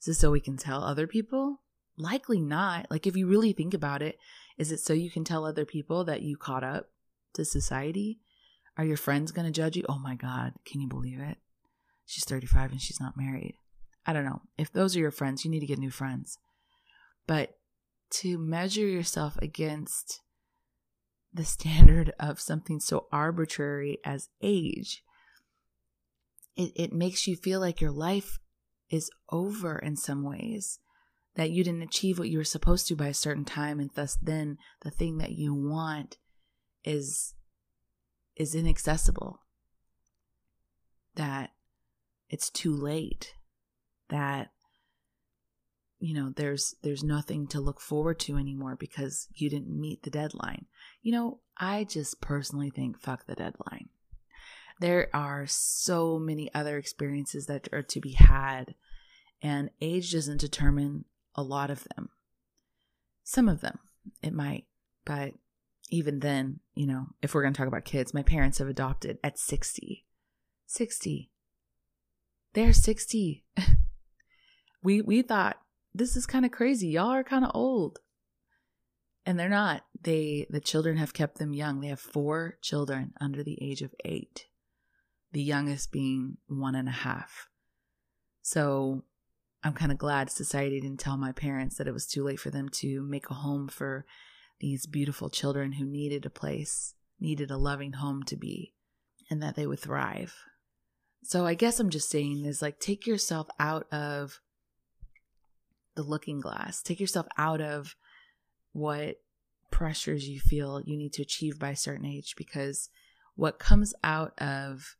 Is 0.00 0.06
this 0.06 0.18
so 0.18 0.30
we 0.30 0.40
can 0.40 0.56
tell 0.56 0.82
other 0.82 1.06
people? 1.06 1.60
Likely 1.96 2.40
not. 2.40 2.86
Like, 2.90 3.06
if 3.06 3.16
you 3.16 3.26
really 3.26 3.52
think 3.52 3.74
about 3.74 4.02
it, 4.02 4.18
is 4.58 4.72
it 4.72 4.80
so 4.80 4.92
you 4.92 5.10
can 5.10 5.24
tell 5.24 5.44
other 5.44 5.64
people 5.64 6.04
that 6.04 6.22
you 6.22 6.36
caught 6.36 6.64
up 6.64 6.90
to 7.34 7.44
society? 7.44 8.20
Are 8.76 8.84
your 8.84 8.96
friends 8.96 9.32
going 9.32 9.46
to 9.46 9.52
judge 9.52 9.76
you? 9.76 9.84
Oh 9.88 9.98
my 9.98 10.14
God, 10.14 10.52
can 10.64 10.80
you 10.80 10.88
believe 10.88 11.20
it? 11.20 11.38
She's 12.06 12.24
35 12.24 12.72
and 12.72 12.80
she's 12.80 13.00
not 13.00 13.16
married. 13.16 13.54
I 14.06 14.12
don't 14.12 14.24
know. 14.24 14.42
If 14.58 14.72
those 14.72 14.96
are 14.96 15.00
your 15.00 15.10
friends, 15.10 15.44
you 15.44 15.50
need 15.50 15.60
to 15.60 15.66
get 15.66 15.78
new 15.78 15.90
friends. 15.90 16.38
But 17.26 17.56
to 18.10 18.38
measure 18.38 18.86
yourself 18.86 19.36
against 19.38 20.20
the 21.32 21.44
standard 21.44 22.12
of 22.18 22.40
something 22.40 22.80
so 22.80 23.06
arbitrary 23.12 23.98
as 24.04 24.28
age, 24.42 25.02
it, 26.56 26.72
it 26.76 26.92
makes 26.92 27.26
you 27.26 27.36
feel 27.36 27.60
like 27.60 27.80
your 27.80 27.90
life 27.90 28.38
is 28.88 29.10
over 29.30 29.78
in 29.78 29.96
some 29.96 30.22
ways, 30.22 30.78
that 31.36 31.50
you 31.50 31.62
didn't 31.62 31.82
achieve 31.82 32.18
what 32.18 32.28
you 32.28 32.38
were 32.38 32.44
supposed 32.44 32.88
to 32.88 32.96
by 32.96 33.06
a 33.06 33.14
certain 33.14 33.44
time, 33.44 33.78
and 33.80 33.90
thus 33.94 34.18
then 34.20 34.58
the 34.82 34.90
thing 34.90 35.18
that 35.18 35.32
you 35.32 35.54
want 35.54 36.18
is 36.84 37.34
is 38.36 38.54
inaccessible. 38.54 39.40
That 41.14 41.50
it's 42.28 42.50
too 42.50 42.74
late. 42.74 43.34
That 44.08 44.50
you 46.00 46.14
know 46.14 46.32
there's 46.34 46.74
there's 46.82 47.04
nothing 47.04 47.46
to 47.46 47.60
look 47.60 47.80
forward 47.80 48.18
to 48.18 48.36
anymore 48.36 48.74
because 48.74 49.28
you 49.34 49.48
didn't 49.48 49.78
meet 49.78 50.02
the 50.02 50.10
deadline 50.10 50.64
you 51.02 51.12
know 51.12 51.40
i 51.58 51.84
just 51.84 52.20
personally 52.20 52.70
think 52.70 52.98
fuck 52.98 53.26
the 53.26 53.34
deadline 53.34 53.90
there 54.80 55.08
are 55.14 55.46
so 55.46 56.18
many 56.18 56.52
other 56.54 56.76
experiences 56.76 57.46
that 57.46 57.68
are 57.72 57.82
to 57.82 58.00
be 58.00 58.12
had 58.12 58.74
and 59.42 59.70
age 59.80 60.12
doesn't 60.12 60.40
determine 60.40 61.04
a 61.34 61.42
lot 61.42 61.70
of 61.70 61.86
them 61.94 62.08
some 63.22 63.48
of 63.48 63.60
them 63.60 63.78
it 64.22 64.32
might 64.32 64.64
but 65.04 65.32
even 65.90 66.20
then 66.20 66.60
you 66.74 66.86
know 66.86 67.06
if 67.22 67.34
we're 67.34 67.42
going 67.42 67.54
to 67.54 67.58
talk 67.58 67.68
about 67.68 67.84
kids 67.84 68.14
my 68.14 68.22
parents 68.22 68.58
have 68.58 68.68
adopted 68.68 69.18
at 69.22 69.38
60 69.38 70.04
60 70.66 71.30
they're 72.54 72.72
60 72.72 73.44
we 74.82 75.00
we 75.00 75.22
thought 75.22 75.58
this 75.94 76.16
is 76.16 76.26
kind 76.26 76.44
of 76.44 76.52
crazy. 76.52 76.88
Y'all 76.88 77.10
are 77.10 77.24
kind 77.24 77.44
of 77.44 77.50
old. 77.54 77.98
And 79.26 79.38
they're 79.38 79.48
not. 79.48 79.84
They 80.00 80.46
the 80.50 80.60
children 80.60 80.96
have 80.96 81.12
kept 81.12 81.38
them 81.38 81.52
young. 81.52 81.80
They 81.80 81.88
have 81.88 82.00
four 82.00 82.58
children 82.62 83.12
under 83.20 83.42
the 83.42 83.58
age 83.62 83.82
of 83.82 83.94
eight. 84.04 84.46
The 85.32 85.42
youngest 85.42 85.92
being 85.92 86.38
one 86.48 86.74
and 86.74 86.88
a 86.88 86.92
half. 86.92 87.48
So 88.42 89.04
I'm 89.62 89.74
kind 89.74 89.92
of 89.92 89.98
glad 89.98 90.30
society 90.30 90.80
didn't 90.80 91.00
tell 91.00 91.16
my 91.16 91.32
parents 91.32 91.76
that 91.76 91.86
it 91.86 91.92
was 91.92 92.06
too 92.06 92.24
late 92.24 92.40
for 92.40 92.50
them 92.50 92.68
to 92.74 93.02
make 93.02 93.30
a 93.30 93.34
home 93.34 93.68
for 93.68 94.06
these 94.60 94.86
beautiful 94.86 95.30
children 95.30 95.72
who 95.72 95.84
needed 95.84 96.26
a 96.26 96.30
place, 96.30 96.94
needed 97.18 97.50
a 97.50 97.56
loving 97.56 97.94
home 97.94 98.22
to 98.24 98.36
be, 98.36 98.74
and 99.30 99.42
that 99.42 99.56
they 99.56 99.66
would 99.66 99.80
thrive. 99.80 100.34
So 101.22 101.46
I 101.46 101.54
guess 101.54 101.78
I'm 101.78 101.90
just 101.90 102.08
saying 102.08 102.44
is 102.44 102.62
like 102.62 102.80
take 102.80 103.06
yourself 103.06 103.48
out 103.58 103.86
of 103.92 104.40
the 105.94 106.02
looking 106.02 106.40
glass. 106.40 106.82
Take 106.82 107.00
yourself 107.00 107.26
out 107.36 107.60
of 107.60 107.94
what 108.72 109.16
pressures 109.70 110.28
you 110.28 110.40
feel 110.40 110.80
you 110.84 110.96
need 110.96 111.12
to 111.14 111.22
achieve 111.22 111.58
by 111.58 111.70
a 111.70 111.76
certain 111.76 112.06
age 112.06 112.34
because 112.36 112.88
what 113.36 113.58
comes 113.58 113.94
out 114.02 114.32
of 114.38 114.96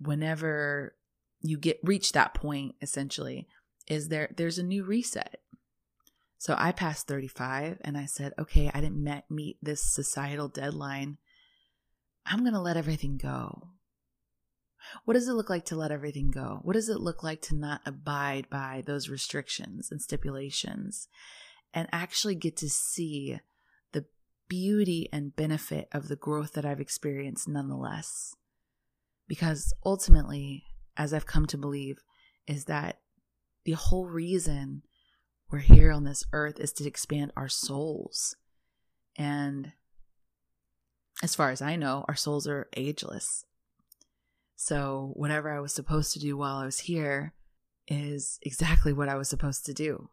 whenever 0.00 0.94
you 1.40 1.58
get 1.58 1.78
reach 1.82 2.12
that 2.12 2.34
point 2.34 2.74
essentially 2.82 3.46
is 3.86 4.08
there 4.08 4.30
there's 4.36 4.58
a 4.58 4.62
new 4.62 4.84
reset. 4.84 5.40
So 6.38 6.54
I 6.56 6.72
passed 6.72 7.08
35 7.08 7.78
and 7.80 7.98
I 7.98 8.06
said, 8.06 8.32
"Okay, 8.38 8.70
I 8.72 8.80
didn't 8.80 9.02
met, 9.02 9.30
meet 9.30 9.58
this 9.60 9.82
societal 9.82 10.48
deadline. 10.48 11.18
I'm 12.24 12.40
going 12.40 12.52
to 12.52 12.60
let 12.60 12.76
everything 12.76 13.16
go. 13.16 13.70
What 15.04 15.14
does 15.14 15.28
it 15.28 15.32
look 15.32 15.50
like 15.50 15.64
to 15.66 15.76
let 15.76 15.90
everything 15.90 16.30
go? 16.30 16.60
What 16.62 16.74
does 16.74 16.88
it 16.88 17.00
look 17.00 17.22
like 17.22 17.42
to 17.42 17.56
not 17.56 17.80
abide 17.84 18.48
by 18.50 18.82
those 18.86 19.08
restrictions 19.08 19.90
and 19.90 20.00
stipulations 20.00 21.08
and 21.74 21.88
actually 21.92 22.34
get 22.34 22.56
to 22.58 22.68
see 22.68 23.38
the 23.92 24.06
beauty 24.48 25.08
and 25.12 25.36
benefit 25.36 25.88
of 25.92 26.08
the 26.08 26.16
growth 26.16 26.52
that 26.52 26.64
I've 26.64 26.80
experienced 26.80 27.48
nonetheless? 27.48 28.34
Because 29.28 29.72
ultimately, 29.84 30.64
as 30.96 31.14
I've 31.14 31.26
come 31.26 31.46
to 31.46 31.58
believe, 31.58 31.98
is 32.46 32.64
that 32.64 33.00
the 33.64 33.72
whole 33.72 34.06
reason 34.06 34.82
we're 35.50 35.58
here 35.58 35.92
on 35.92 36.04
this 36.04 36.24
earth 36.32 36.58
is 36.58 36.72
to 36.74 36.86
expand 36.86 37.32
our 37.36 37.48
souls. 37.48 38.34
And 39.16 39.72
as 41.22 41.34
far 41.34 41.50
as 41.50 41.60
I 41.60 41.76
know, 41.76 42.04
our 42.08 42.14
souls 42.14 42.46
are 42.46 42.68
ageless. 42.76 43.44
So, 44.56 45.12
whatever 45.14 45.50
I 45.52 45.60
was 45.60 45.72
supposed 45.72 46.12
to 46.14 46.18
do 46.18 46.36
while 46.36 46.56
I 46.56 46.64
was 46.64 46.80
here 46.80 47.34
is 47.86 48.38
exactly 48.42 48.92
what 48.92 49.08
I 49.08 49.16
was 49.16 49.28
supposed 49.28 49.66
to 49.66 49.74
do. 49.74 50.10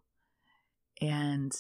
And 1.02 1.52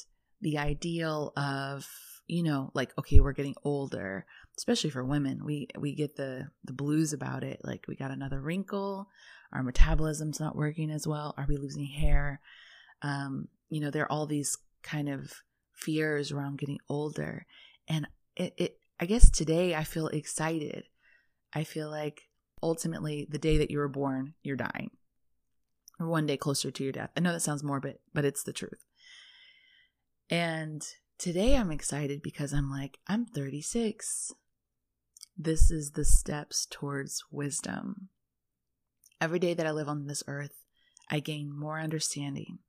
the 0.42 0.58
ideal 0.58 1.34
of, 1.36 1.88
you 2.28 2.44
know, 2.44 2.72
like 2.74 2.94
okay, 2.98 3.20
we're 3.20 3.34
getting 3.34 3.56
older, 3.64 4.26
especially 4.58 4.90
for 4.90 5.04
women. 5.04 5.44
We 5.46 5.68
we 5.78 5.96
get 5.96 6.16
the 6.16 6.50
the 6.64 6.74
blues 6.74 7.14
about 7.14 7.44
it. 7.44 7.62
Like 7.64 7.86
we 7.88 7.96
got 7.96 8.12
another 8.12 8.42
wrinkle, 8.42 9.08
our 9.52 9.64
metabolism's 9.64 10.40
not 10.40 10.56
working 10.56 10.92
as 10.92 11.08
well, 11.08 11.34
are 11.38 11.46
we 11.48 11.58
losing 11.58 11.86
hair? 11.86 12.42
Um, 13.02 13.48
you 13.70 13.80
know, 13.80 13.90
there 13.90 14.04
are 14.04 14.12
all 14.12 14.26
these 14.26 14.58
kind 14.84 15.10
of 15.10 15.34
fears 15.74 16.32
around 16.32 16.60
getting 16.60 16.80
older. 16.90 17.46
And 17.88 18.08
it, 18.36 18.54
it 18.58 18.80
I 19.00 19.06
guess 19.06 19.30
today 19.30 19.76
I 19.76 19.84
feel 19.84 20.08
excited. 20.08 20.86
I 21.54 21.64
feel 21.64 21.90
like 21.90 22.24
ultimately 22.62 23.28
the 23.30 23.38
day 23.38 23.58
that 23.58 23.72
you 23.72 23.78
were 23.78 23.88
born, 23.88 24.34
you're 24.44 24.56
dying. 24.56 24.92
Or 26.00 26.08
one 26.08 26.26
day 26.26 26.36
closer 26.36 26.72
to 26.72 26.84
your 26.84 26.92
death. 26.92 27.12
I 27.16 27.22
know 27.22 27.32
that 27.32 27.42
sounds 27.42 27.64
morbid, 27.64 28.00
but 28.14 28.26
it's 28.26 28.44
the 28.44 28.52
truth. 28.52 28.84
And 30.30 30.86
today 31.18 31.56
I'm 31.56 31.72
excited 31.72 32.22
because 32.22 32.54
I'm 32.54 32.70
like, 32.70 33.00
I'm 33.08 33.26
36. 33.26 34.34
This 35.38 35.70
is 35.70 35.92
the 35.92 36.06
steps 36.06 36.66
towards 36.70 37.24
wisdom. 37.30 38.10
Every 39.20 39.40
day 39.40 39.54
that 39.54 39.68
I 39.68 39.72
live 39.72 39.90
on 39.90 40.08
this 40.08 40.24
earth, 40.28 40.64
I 41.10 41.20
gain 41.20 41.52
more 41.52 41.80
understanding, 41.80 42.60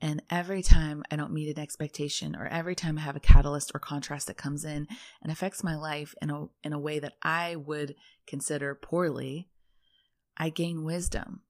and 0.00 0.20
every 0.28 0.62
time 0.62 1.04
I 1.12 1.16
don't 1.16 1.32
meet 1.32 1.56
an 1.56 1.62
expectation, 1.62 2.34
or 2.34 2.48
every 2.48 2.74
time 2.74 2.98
I 2.98 3.02
have 3.02 3.14
a 3.14 3.20
catalyst 3.20 3.70
or 3.72 3.78
contrast 3.78 4.26
that 4.26 4.36
comes 4.36 4.64
in 4.64 4.88
and 5.22 5.30
affects 5.30 5.62
my 5.62 5.76
life 5.76 6.12
in 6.20 6.28
a, 6.30 6.46
in 6.64 6.72
a 6.72 6.78
way 6.78 6.98
that 6.98 7.14
I 7.22 7.54
would 7.54 7.94
consider 8.26 8.74
poorly, 8.74 9.48
I 10.36 10.48
gain 10.48 10.82
wisdom. 10.82 11.42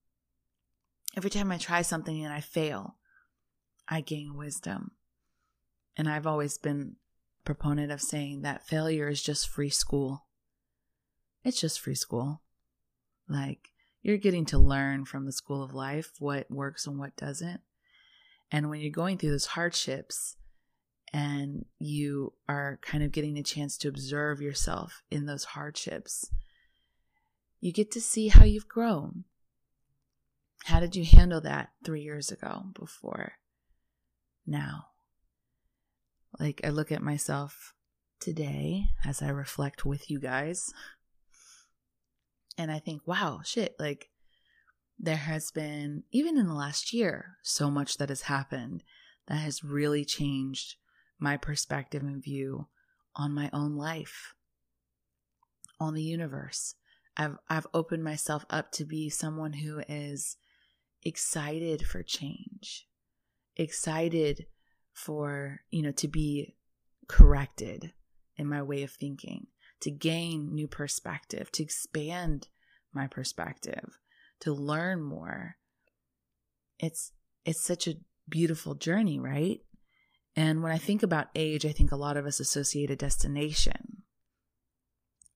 Every 1.17 1.31
time 1.31 1.51
I 1.51 1.57
try 1.57 1.81
something 1.81 2.23
and 2.23 2.33
I 2.33 2.41
fail, 2.41 2.97
I 3.89 4.03
gain 4.03 4.37
wisdom. 4.37 4.91
And 5.97 6.07
I've 6.07 6.27
always 6.27 6.59
been 6.59 6.97
proponent 7.47 7.91
of 7.91 8.03
saying 8.03 8.43
that 8.43 8.67
failure 8.67 9.09
is 9.09 9.23
just 9.23 9.49
free 9.49 9.71
school. 9.71 10.27
It's 11.45 11.61
just 11.61 11.81
free 11.81 11.95
school. 11.95 12.43
Like, 13.29 13.71
you're 14.03 14.19
getting 14.19 14.45
to 14.47 14.59
learn 14.59 15.05
from 15.05 15.27
the 15.27 15.33
school 15.33 15.63
of 15.63 15.75
life 15.75 16.13
what 16.19 16.51
works 16.51 16.87
and 16.87 16.99
what 16.99 17.17
doesn't. 17.17 17.61
And 18.51 18.69
when 18.69 18.81
you're 18.81 18.91
going 18.91 19.19
through 19.19 19.31
those 19.31 19.47
hardships 19.47 20.37
and 21.13 21.65
you 21.79 22.33
are 22.49 22.79
kind 22.83 23.03
of 23.03 23.13
getting 23.13 23.39
a 23.39 23.43
chance 23.43 23.77
to 23.79 23.89
observe 23.89 24.41
yourself 24.41 25.03
in 25.11 25.27
those 25.27 25.45
hardships, 25.45 26.31
you 27.61 27.73
get 27.73 27.91
to 27.93 28.01
see 28.01 28.29
how 28.29 28.45
you've 28.45 28.69
grown. 28.69 29.25
How 30.65 30.81
did 30.81 30.95
you 30.95 31.05
handle 31.05 31.41
that 31.41 31.71
three 31.85 32.03
years 32.03 32.31
ago 32.31 32.67
before 32.79 33.35
now? 34.47 34.87
Like, 36.39 36.61
I 36.65 36.71
look 36.71 36.91
at 36.91 37.03
myself 37.03 37.75
today 38.21 38.87
as 39.05 39.23
I 39.23 39.29
reflect 39.29 39.85
with 39.85 40.11
you 40.11 40.19
guys, 40.19 40.73
and 42.59 42.71
I 42.71 42.79
think, 42.79 43.07
wow, 43.07 43.41
shit, 43.45 43.75
like, 43.79 44.09
there 44.99 45.17
has 45.17 45.51
been, 45.51 46.05
even 46.13 46.39
in 46.39 46.47
the 46.47 46.55
last 46.55 46.93
year, 46.93 47.39
so 47.43 47.71
much 47.71 47.97
that 47.97 48.09
has 48.09 48.23
happened 48.23 48.85
that 49.27 49.37
has 49.37 49.65
really 49.65 50.05
changed 50.05 50.77
my 51.19 51.37
perspective 51.37 52.03
and 52.03 52.23
view 52.23 52.69
on 53.17 53.33
my 53.33 53.51
own 53.53 53.77
life, 53.77 54.35
on 55.81 55.95
the 55.95 56.03
universe. 56.03 56.75
I've 57.17 57.37
I've 57.49 57.67
opened 57.75 58.05
myself 58.05 58.45
up 58.49 58.71
to 58.73 58.85
be 58.85 59.11
someone 59.11 59.55
who 59.55 59.83
is 59.89 60.37
excited 61.03 61.87
for 61.87 62.03
change, 62.03 62.87
excited 63.57 64.47
for, 64.93 65.61
you 65.71 65.83
know, 65.83 65.93
to 65.93 66.09
be 66.09 66.55
corrected 67.09 67.93
in 68.37 68.49
my 68.49 68.63
way 68.63 68.83
of 68.83 68.91
thinking, 68.91 69.47
to 69.83 69.91
gain 69.91 70.55
new 70.55 70.69
perspective, 70.69 71.51
to 71.53 71.63
expand 71.63 72.49
my 72.93 73.07
perspective, 73.07 73.99
to 74.41 74.53
learn 74.53 75.03
more. 75.03 75.57
It's 76.79 77.13
it's 77.45 77.63
such 77.63 77.89
a 77.89 77.97
beautiful 78.29 78.75
journey, 78.75 79.19
right? 79.19 79.61
And 80.37 80.63
when 80.63 80.73
I 80.73 80.79
think 80.79 81.03
about 81.03 81.29
age, 81.35 81.67
I 81.67 81.73
think 81.73 81.93
a 81.93 81.97
lot 81.97 82.17
of 82.17 82.27
us 82.27 82.41
associate 82.41 82.91
a 82.91 82.97
destination. 82.97 84.05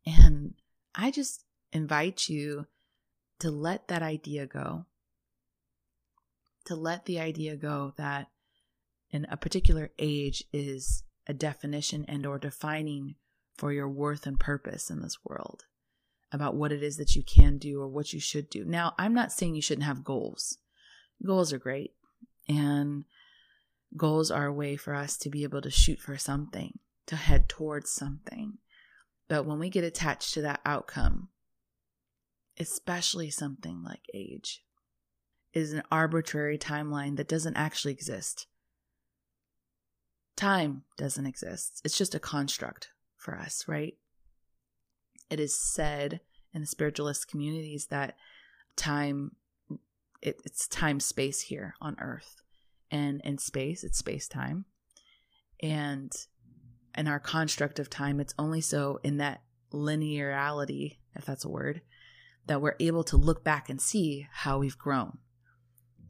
And 0.06 0.54
I 0.94 1.10
just 1.10 1.44
invite 1.72 2.28
you 2.28 2.66
to 3.40 3.50
let 3.50 3.88
that 3.88 4.02
idea 4.02 4.46
go. 4.46 4.86
To 6.66 6.76
let 6.76 7.04
the 7.04 7.20
idea 7.20 7.56
go 7.56 7.92
that 7.96 8.28
in 9.10 9.26
a 9.30 9.36
particular 9.36 9.90
age 9.98 10.44
is 10.52 11.02
a 11.26 11.34
definition 11.34 12.04
and 12.08 12.24
or 12.24 12.38
defining 12.38 13.16
for 13.56 13.72
your 13.72 13.88
worth 13.88 14.26
and 14.26 14.38
purpose 14.38 14.90
in 14.90 15.02
this 15.02 15.18
world 15.24 15.64
about 16.32 16.54
what 16.54 16.72
it 16.72 16.82
is 16.82 16.96
that 16.96 17.14
you 17.14 17.22
can 17.22 17.58
do 17.58 17.80
or 17.80 17.88
what 17.88 18.12
you 18.12 18.20
should 18.20 18.50
do. 18.50 18.64
Now, 18.64 18.94
I'm 18.98 19.14
not 19.14 19.32
saying 19.32 19.54
you 19.54 19.62
shouldn't 19.62 19.86
have 19.86 20.04
goals. 20.04 20.58
Goals 21.24 21.52
are 21.52 21.58
great. 21.58 21.92
And 22.48 23.04
goals 23.96 24.30
are 24.30 24.46
a 24.46 24.52
way 24.52 24.76
for 24.76 24.94
us 24.94 25.16
to 25.18 25.30
be 25.30 25.42
able 25.44 25.62
to 25.62 25.70
shoot 25.70 25.98
for 25.98 26.16
something, 26.16 26.78
to 27.06 27.16
head 27.16 27.48
towards 27.48 27.90
something. 27.90 28.58
But 29.28 29.46
when 29.46 29.58
we 29.58 29.70
get 29.70 29.84
attached 29.84 30.34
to 30.34 30.42
that 30.42 30.60
outcome, 30.64 31.28
especially 32.58 33.30
something 33.30 33.82
like 33.82 34.02
age, 34.14 34.62
is 35.52 35.72
an 35.72 35.82
arbitrary 35.90 36.58
timeline 36.58 37.16
that 37.16 37.28
doesn't 37.28 37.56
actually 37.56 37.92
exist. 37.92 38.46
Time 40.36 40.82
doesn't 40.98 41.26
exist. 41.26 41.80
It's 41.84 41.96
just 41.96 42.14
a 42.14 42.20
construct 42.20 42.90
for 43.26 43.36
us, 43.36 43.64
right? 43.66 43.94
It 45.28 45.40
is 45.40 45.58
said 45.58 46.20
in 46.54 46.60
the 46.60 46.66
spiritualist 46.66 47.26
communities 47.26 47.88
that 47.90 48.16
time 48.76 49.32
it, 50.22 50.40
it's 50.44 50.68
time 50.68 51.00
space 51.00 51.40
here 51.42 51.74
on 51.80 51.96
earth. 52.00 52.36
And 52.88 53.20
in 53.24 53.38
space 53.38 53.82
it's 53.82 53.98
space 53.98 54.28
time. 54.28 54.64
And 55.60 56.12
in 56.96 57.08
our 57.08 57.18
construct 57.18 57.80
of 57.80 57.90
time 57.90 58.20
it's 58.20 58.34
only 58.38 58.60
so 58.60 59.00
in 59.02 59.16
that 59.16 59.42
linearity 59.72 60.98
if 61.16 61.24
that's 61.24 61.44
a 61.44 61.50
word 61.50 61.82
that 62.46 62.62
we're 62.62 62.76
able 62.78 63.02
to 63.02 63.16
look 63.16 63.42
back 63.42 63.68
and 63.68 63.80
see 63.80 64.28
how 64.30 64.58
we've 64.58 64.78
grown 64.78 65.18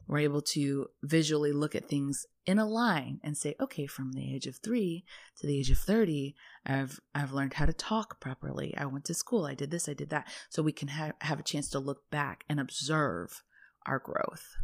we're 0.07 0.19
able 0.19 0.41
to 0.41 0.87
visually 1.03 1.51
look 1.51 1.75
at 1.75 1.89
things 1.89 2.25
in 2.45 2.59
a 2.59 2.65
line 2.65 3.19
and 3.23 3.37
say, 3.37 3.55
okay, 3.59 3.85
from 3.85 4.13
the 4.13 4.33
age 4.33 4.47
of 4.47 4.55
three 4.57 5.03
to 5.37 5.45
the 5.47 5.59
age 5.59 5.69
of 5.69 5.77
30, 5.77 6.33
I've, 6.65 6.99
I've 7.13 7.33
learned 7.33 7.55
how 7.55 7.65
to 7.65 7.73
talk 7.73 8.21
properly. 8.21 8.73
I 8.77 8.85
went 8.85 9.05
to 9.05 9.13
school. 9.13 9.45
I 9.45 9.53
did 9.53 9.69
this. 9.69 9.89
I 9.89 9.93
did 9.93 10.09
that. 10.11 10.27
So 10.49 10.63
we 10.63 10.71
can 10.71 10.87
ha- 10.87 11.11
have 11.21 11.39
a 11.39 11.43
chance 11.43 11.69
to 11.71 11.79
look 11.79 12.09
back 12.09 12.45
and 12.47 12.59
observe 12.59 13.43
our 13.85 13.99
growth. 13.99 14.55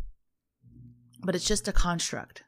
But 1.19 1.35
it's 1.35 1.47
just 1.47 1.67
a 1.67 1.73
construct. 1.73 2.43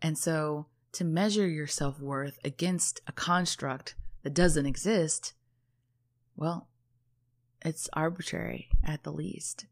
And 0.00 0.16
so 0.16 0.66
to 0.92 1.04
measure 1.04 1.46
your 1.46 1.66
self 1.66 2.00
worth 2.00 2.38
against 2.42 3.00
a 3.06 3.12
construct 3.12 3.94
that 4.22 4.34
doesn't 4.34 4.66
exist, 4.66 5.34
well, 6.34 6.68
it's 7.62 7.88
arbitrary 7.92 8.68
at 8.82 9.02
the 9.02 9.12
least. 9.12 9.66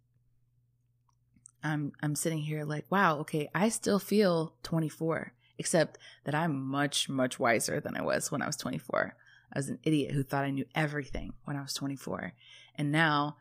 I'm 1.65 1.93
I'm 2.03 2.15
sitting 2.15 2.41
here 2.43 2.65
like, 2.65 2.85
wow, 2.91 3.19
okay, 3.21 3.49
I 3.55 3.71
still 3.71 3.99
feel 3.99 4.55
24, 4.63 5.33
except 5.59 5.99
that 6.25 6.35
I'm 6.35 6.63
much 6.63 7.09
much 7.09 7.41
wiser 7.41 7.81
than 7.81 7.97
I 7.97 8.03
was 8.03 8.31
when 8.31 8.43
I 8.43 8.47
was 8.47 8.57
24. 8.57 9.17
I 9.53 9.59
was 9.59 9.69
an 9.69 9.79
idiot 9.83 10.13
who 10.13 10.23
thought 10.23 10.45
I 10.45 10.51
knew 10.51 10.67
everything 10.75 11.33
when 11.45 11.57
I 11.57 11.63
was 11.63 11.73
24. 11.75 12.35
And 12.77 12.93
now 12.93 13.37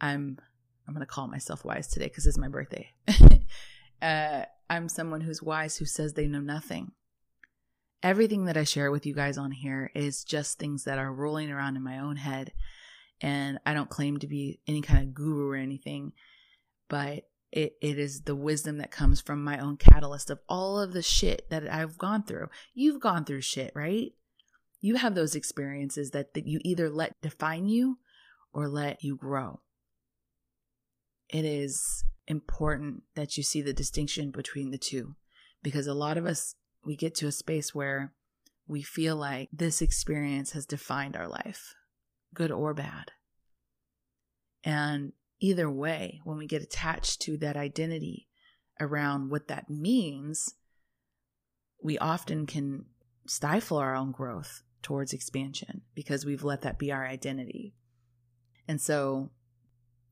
I'm 0.00 0.38
I'm 0.86 0.94
going 0.94 1.04
to 1.04 1.12
call 1.12 1.26
myself 1.26 1.64
wise 1.64 1.88
today 1.88 2.08
cuz 2.08 2.26
it's 2.26 2.38
my 2.38 2.48
birthday. 2.48 2.92
uh, 4.02 4.44
I'm 4.70 4.88
someone 4.88 5.22
who's 5.22 5.42
wise 5.42 5.76
who 5.78 5.84
says 5.84 6.12
they 6.12 6.28
know 6.28 6.40
nothing. 6.40 6.92
Everything 8.02 8.44
that 8.44 8.56
I 8.56 8.64
share 8.64 8.90
with 8.92 9.06
you 9.06 9.14
guys 9.14 9.36
on 9.36 9.50
here 9.50 9.90
is 9.94 10.22
just 10.22 10.58
things 10.58 10.84
that 10.84 10.98
are 10.98 11.12
rolling 11.12 11.50
around 11.50 11.76
in 11.76 11.82
my 11.82 11.98
own 11.98 12.16
head 12.16 12.52
and 13.20 13.58
I 13.64 13.74
don't 13.74 13.88
claim 13.88 14.18
to 14.18 14.26
be 14.26 14.60
any 14.66 14.82
kind 14.82 15.02
of 15.02 15.14
guru 15.14 15.50
or 15.50 15.56
anything, 15.56 16.12
but 16.88 17.24
it, 17.52 17.76
it 17.80 17.98
is 17.98 18.22
the 18.22 18.34
wisdom 18.34 18.78
that 18.78 18.90
comes 18.90 19.20
from 19.20 19.42
my 19.42 19.58
own 19.58 19.76
catalyst 19.76 20.30
of 20.30 20.40
all 20.48 20.80
of 20.80 20.92
the 20.92 21.02
shit 21.02 21.48
that 21.50 21.72
I've 21.72 21.98
gone 21.98 22.22
through. 22.22 22.48
You've 22.74 23.00
gone 23.00 23.24
through 23.24 23.42
shit, 23.42 23.72
right? 23.74 24.12
You 24.80 24.96
have 24.96 25.14
those 25.14 25.34
experiences 25.34 26.10
that, 26.10 26.34
that 26.34 26.46
you 26.46 26.60
either 26.62 26.90
let 26.90 27.12
define 27.22 27.66
you 27.68 27.98
or 28.52 28.68
let 28.68 29.02
you 29.02 29.16
grow. 29.16 29.60
It 31.28 31.44
is 31.44 32.04
important 32.26 33.02
that 33.14 33.36
you 33.36 33.42
see 33.42 33.62
the 33.62 33.72
distinction 33.72 34.30
between 34.30 34.70
the 34.70 34.78
two 34.78 35.14
because 35.62 35.86
a 35.86 35.94
lot 35.94 36.18
of 36.18 36.26
us, 36.26 36.54
we 36.84 36.96
get 36.96 37.14
to 37.16 37.26
a 37.26 37.32
space 37.32 37.74
where 37.74 38.12
we 38.68 38.82
feel 38.82 39.16
like 39.16 39.48
this 39.52 39.80
experience 39.80 40.52
has 40.52 40.66
defined 40.66 41.16
our 41.16 41.28
life, 41.28 41.74
good 42.34 42.50
or 42.50 42.74
bad. 42.74 43.12
And 44.62 45.12
either 45.40 45.70
way, 45.70 46.20
when 46.24 46.38
we 46.38 46.46
get 46.46 46.62
attached 46.62 47.20
to 47.22 47.36
that 47.38 47.56
identity 47.56 48.28
around 48.80 49.30
what 49.30 49.48
that 49.48 49.70
means, 49.70 50.54
we 51.82 51.98
often 51.98 52.46
can 52.46 52.84
stifle 53.26 53.76
our 53.76 53.94
own 53.94 54.12
growth 54.12 54.62
towards 54.82 55.12
expansion 55.12 55.82
because 55.94 56.24
we've 56.24 56.44
let 56.44 56.62
that 56.62 56.78
be 56.78 56.92
our 56.92 57.06
identity. 57.06 57.74
And 58.68 58.80
so 58.80 59.30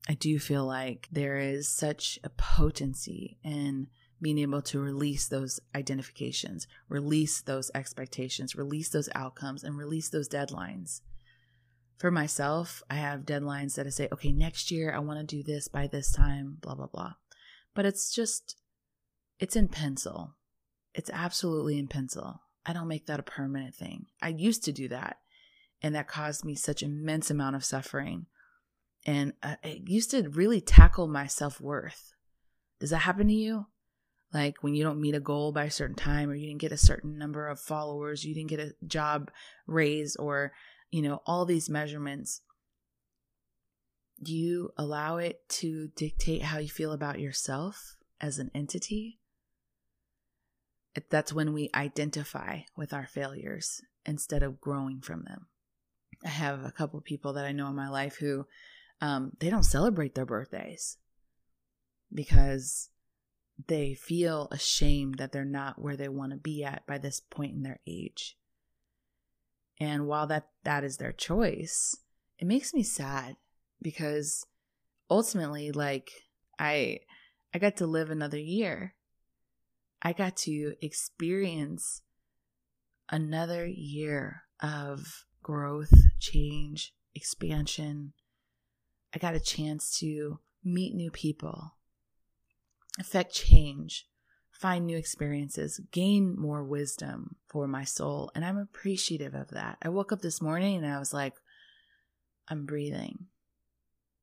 I 0.07 0.13
do 0.13 0.37
feel 0.39 0.65
like 0.65 1.07
there 1.11 1.37
is 1.37 1.67
such 1.67 2.19
a 2.23 2.29
potency 2.29 3.37
in 3.43 3.87
being 4.21 4.37
able 4.39 4.61
to 4.61 4.79
release 4.79 5.27
those 5.27 5.59
identifications, 5.75 6.67
release 6.87 7.41
those 7.41 7.69
expectations, 7.75 8.55
release 8.55 8.89
those 8.89 9.09
outcomes, 9.13 9.63
and 9.63 9.77
release 9.77 10.09
those 10.09 10.29
deadlines 10.29 11.01
for 11.97 12.11
myself, 12.11 12.83
I 12.89 12.95
have 12.95 13.21
deadlines 13.21 13.75
that 13.75 13.87
I 13.87 13.89
say, 13.89 14.09
okay, 14.11 14.31
next 14.31 14.71
year 14.71 14.93
I 14.93 14.99
want 14.99 15.19
to 15.19 15.35
do 15.35 15.43
this 15.43 15.67
by 15.67 15.87
this 15.87 16.11
time, 16.11 16.57
blah, 16.61 16.75
blah, 16.75 16.87
blah. 16.87 17.13
But 17.73 17.85
it's 17.85 18.13
just, 18.13 18.57
it's 19.39 19.55
in 19.55 19.67
pencil. 19.67 20.35
It's 20.93 21.09
absolutely 21.13 21.77
in 21.77 21.87
pencil. 21.87 22.41
I 22.65 22.73
don't 22.73 22.87
make 22.87 23.05
that 23.05 23.19
a 23.19 23.23
permanent 23.23 23.75
thing. 23.75 24.07
I 24.21 24.29
used 24.29 24.63
to 24.65 24.71
do 24.71 24.87
that, 24.89 25.17
and 25.81 25.93
that 25.95 26.07
caused 26.07 26.43
me 26.43 26.55
such 26.55 26.83
immense 26.83 27.29
amount 27.29 27.55
of 27.55 27.63
suffering. 27.63 28.25
And 29.05 29.33
it 29.63 29.87
used 29.87 30.11
to 30.11 30.29
really 30.29 30.61
tackle 30.61 31.07
my 31.07 31.27
self 31.27 31.61
worth. 31.61 32.13
Does 32.79 32.89
that 32.89 32.99
happen 32.99 33.27
to 33.27 33.33
you? 33.33 33.67
Like 34.33 34.63
when 34.63 34.73
you 34.73 34.83
don't 34.83 34.99
meet 34.99 35.15
a 35.15 35.19
goal 35.19 35.51
by 35.51 35.65
a 35.65 35.71
certain 35.71 35.95
time, 35.95 36.29
or 36.29 36.35
you 36.35 36.47
didn't 36.47 36.61
get 36.61 36.71
a 36.71 36.77
certain 36.77 37.17
number 37.17 37.47
of 37.47 37.59
followers, 37.59 38.25
you 38.25 38.33
didn't 38.33 38.49
get 38.49 38.59
a 38.59 38.73
job 38.85 39.31
raise, 39.67 40.15
or 40.15 40.51
you 40.95 41.01
know, 41.01 41.21
all 41.25 41.43
these 41.43 41.69
measurements, 41.69 42.39
you 44.17 44.71
allow 44.77 45.17
it 45.17 45.41
to 45.49 45.89
dictate 45.93 46.41
how 46.41 46.57
you 46.57 46.69
feel 46.69 46.93
about 46.93 47.19
yourself 47.19 47.97
as 48.21 48.39
an 48.39 48.49
entity? 48.55 49.19
That's 51.09 51.33
when 51.33 51.51
we 51.51 51.69
identify 51.75 52.61
with 52.77 52.93
our 52.93 53.07
failures 53.07 53.81
instead 54.05 54.41
of 54.41 54.61
growing 54.61 55.01
from 55.01 55.23
them. 55.23 55.47
I 56.23 56.29
have 56.29 56.63
a 56.63 56.71
couple 56.71 57.01
people 57.01 57.33
that 57.33 57.43
I 57.43 57.51
know 57.51 57.67
in 57.67 57.75
my 57.75 57.89
life 57.89 58.15
who 58.15 58.47
um, 59.01 59.33
they 59.41 59.49
don't 59.49 59.63
celebrate 59.63 60.15
their 60.15 60.25
birthdays 60.25 60.95
because 62.13 62.87
they 63.67 63.95
feel 63.95 64.47
ashamed 64.49 65.15
that 65.17 65.33
they're 65.33 65.43
not 65.43 65.81
where 65.81 65.97
they 65.97 66.07
want 66.07 66.31
to 66.31 66.37
be 66.37 66.63
at 66.63 66.87
by 66.87 66.99
this 66.99 67.19
point 67.19 67.53
in 67.53 67.63
their 67.63 67.81
age. 67.85 68.37
And 69.79 70.07
while 70.07 70.27
that 70.27 70.47
that 70.63 70.83
is 70.83 70.97
their 70.97 71.11
choice, 71.11 71.95
it 72.37 72.45
makes 72.45 72.73
me 72.73 72.83
sad 72.83 73.35
because 73.81 74.45
ultimately 75.09 75.71
like 75.71 76.11
I 76.59 76.99
I 77.53 77.59
got 77.59 77.77
to 77.77 77.87
live 77.87 78.09
another 78.09 78.39
year. 78.39 78.95
I 80.01 80.13
got 80.13 80.37
to 80.37 80.75
experience 80.81 82.01
another 83.09 83.65
year 83.65 84.43
of 84.61 85.25
growth, 85.41 85.93
change, 86.19 86.93
expansion. 87.13 88.13
I 89.13 89.19
got 89.19 89.35
a 89.35 89.39
chance 89.39 89.97
to 89.99 90.39
meet 90.63 90.95
new 90.95 91.11
people, 91.11 91.75
affect 92.99 93.33
change 93.33 94.07
find 94.59 94.85
new 94.85 94.97
experiences, 94.97 95.81
gain 95.91 96.35
more 96.37 96.63
wisdom 96.63 97.35
for 97.47 97.67
my 97.67 97.83
soul. 97.83 98.31
And 98.33 98.45
I'm 98.45 98.57
appreciative 98.57 99.33
of 99.33 99.49
that. 99.49 99.77
I 99.81 99.89
woke 99.89 100.11
up 100.11 100.21
this 100.21 100.41
morning 100.41 100.77
and 100.77 100.87
I 100.87 100.97
was 100.97 101.13
like, 101.13 101.33
I'm 102.47 102.65
breathing. 102.65 103.27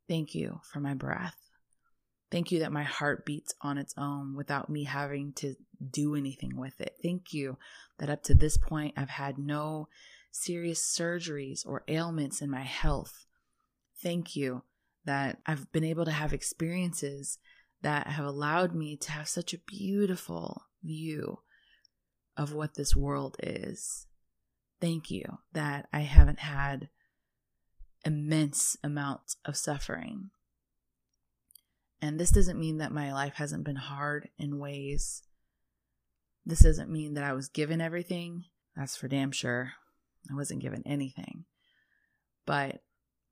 Thank 0.09 0.35
you 0.35 0.61
for 0.65 0.81
my 0.81 0.95
breath. 0.95 1.37
Thank 2.31 2.51
you 2.51 2.61
that 2.61 2.73
my 2.73 2.83
heart 2.83 3.27
beats 3.27 3.55
on 3.61 3.77
its 3.77 3.93
own 3.99 4.35
without 4.35 4.71
me 4.71 4.85
having 4.85 5.35
to 5.35 5.55
do 5.91 6.15
anything 6.15 6.57
with 6.57 6.81
it. 6.81 6.97
Thank 7.03 7.35
you 7.35 7.59
that 7.99 8.09
up 8.09 8.23
to 8.25 8.35
this 8.35 8.57
point, 8.57 8.95
I've 8.97 9.11
had 9.11 9.37
no 9.37 9.89
serious 10.31 10.81
surgeries 10.81 11.67
or 11.67 11.85
ailments 11.89 12.41
in 12.41 12.51
my 12.51 12.63
health. 12.63 13.27
Thank 14.03 14.35
you 14.35 14.63
that 15.05 15.39
I've 15.45 15.71
been 15.73 15.85
able 15.85 16.07
to 16.07 16.11
have 16.11 16.33
experiences 16.33 17.39
that 17.83 18.07
have 18.07 18.25
allowed 18.25 18.75
me 18.75 18.97
to 18.97 19.13
have 19.13 19.29
such 19.29 19.53
a 19.53 19.59
beautiful 19.59 20.65
view 20.83 21.41
of 22.37 22.55
what 22.55 22.75
this 22.75 22.97
world 22.97 23.37
is. 23.43 24.07
Thank 24.81 25.11
you 25.11 25.39
that 25.53 25.89
I 25.93 26.01
haven't 26.01 26.41
had 26.41 26.89
immense 28.05 28.77
amounts 28.83 29.37
of 29.45 29.57
suffering. 29.57 30.31
And 32.01 32.19
this 32.19 32.31
doesn't 32.31 32.59
mean 32.59 32.79
that 32.79 32.93
my 32.93 33.13
life 33.13 33.35
hasn't 33.35 33.65
been 33.65 33.77
hard 33.77 34.29
in 34.39 34.59
ways. 34.59 35.23
This 36.45 36.61
doesn't 36.61 36.91
mean 36.91 37.15
that 37.15 37.25
I 37.25 37.33
was 37.33 37.49
given 37.49 37.81
everything. 37.81 38.47
That's 38.75 38.97
for 38.97 39.07
damn 39.07 39.31
sure. 39.31 39.73
I 40.31 40.35
wasn't 40.35 40.63
given 40.63 40.83
anything. 40.85 41.45
But 42.45 42.83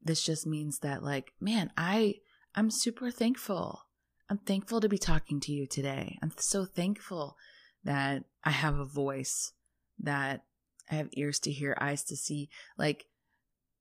this 0.03 0.23
just 0.23 0.47
means 0.47 0.81
that 0.81 1.03
like, 1.03 1.33
man, 1.41 1.73
I 1.77 2.17
I'm 2.55 2.71
super 2.71 3.11
thankful 3.11 3.83
I'm 4.31 4.39
thankful 4.39 4.81
to 4.81 4.89
be 4.89 4.97
talking 4.97 5.41
to 5.41 5.53
you 5.53 5.67
today. 5.67 6.17
I'm 6.23 6.33
so 6.39 6.65
thankful 6.65 7.37
that 7.83 8.23
I 8.45 8.51
have 8.51 8.79
a 8.79 8.85
voice, 8.85 9.53
that 9.99 10.45
I 10.89 10.95
have 10.95 11.09
ears 11.15 11.41
to 11.41 11.51
hear, 11.51 11.77
eyes 11.81 12.05
to 12.05 12.17
see. 12.17 12.49
Like, 12.79 13.07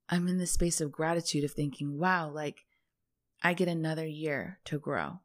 I'm 0.10 0.28
in 0.28 0.40
this 0.40 0.52
space 0.52 0.82
of 0.82 0.92
gratitude 0.92 1.44
of 1.44 1.52
thinking, 1.52 2.00
wow, 2.00 2.32
like, 2.32 2.66
I 3.44 3.54
get 3.54 3.68
another 3.68 4.08
year 4.08 4.58
to 4.66 4.80
grow. 4.80 5.20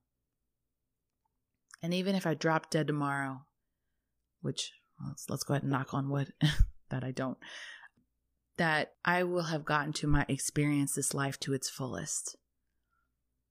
And 1.82 1.94
even 1.94 2.14
if 2.14 2.26
I 2.26 2.34
drop 2.34 2.68
dead 2.68 2.86
tomorrow, 2.86 3.46
which 4.42 4.72
let's, 5.06 5.30
let's 5.30 5.42
go 5.42 5.54
ahead 5.54 5.62
and 5.62 5.72
knock 5.72 5.94
on 5.94 6.10
wood 6.10 6.34
that 6.90 7.02
I 7.02 7.12
don't, 7.12 7.38
that 8.58 8.92
I 9.06 9.22
will 9.22 9.44
have 9.44 9.64
gotten 9.64 9.94
to 9.94 10.06
my 10.06 10.26
experience 10.28 10.94
this 10.94 11.14
life 11.14 11.40
to 11.40 11.54
its 11.54 11.70
fullest. 11.70 12.36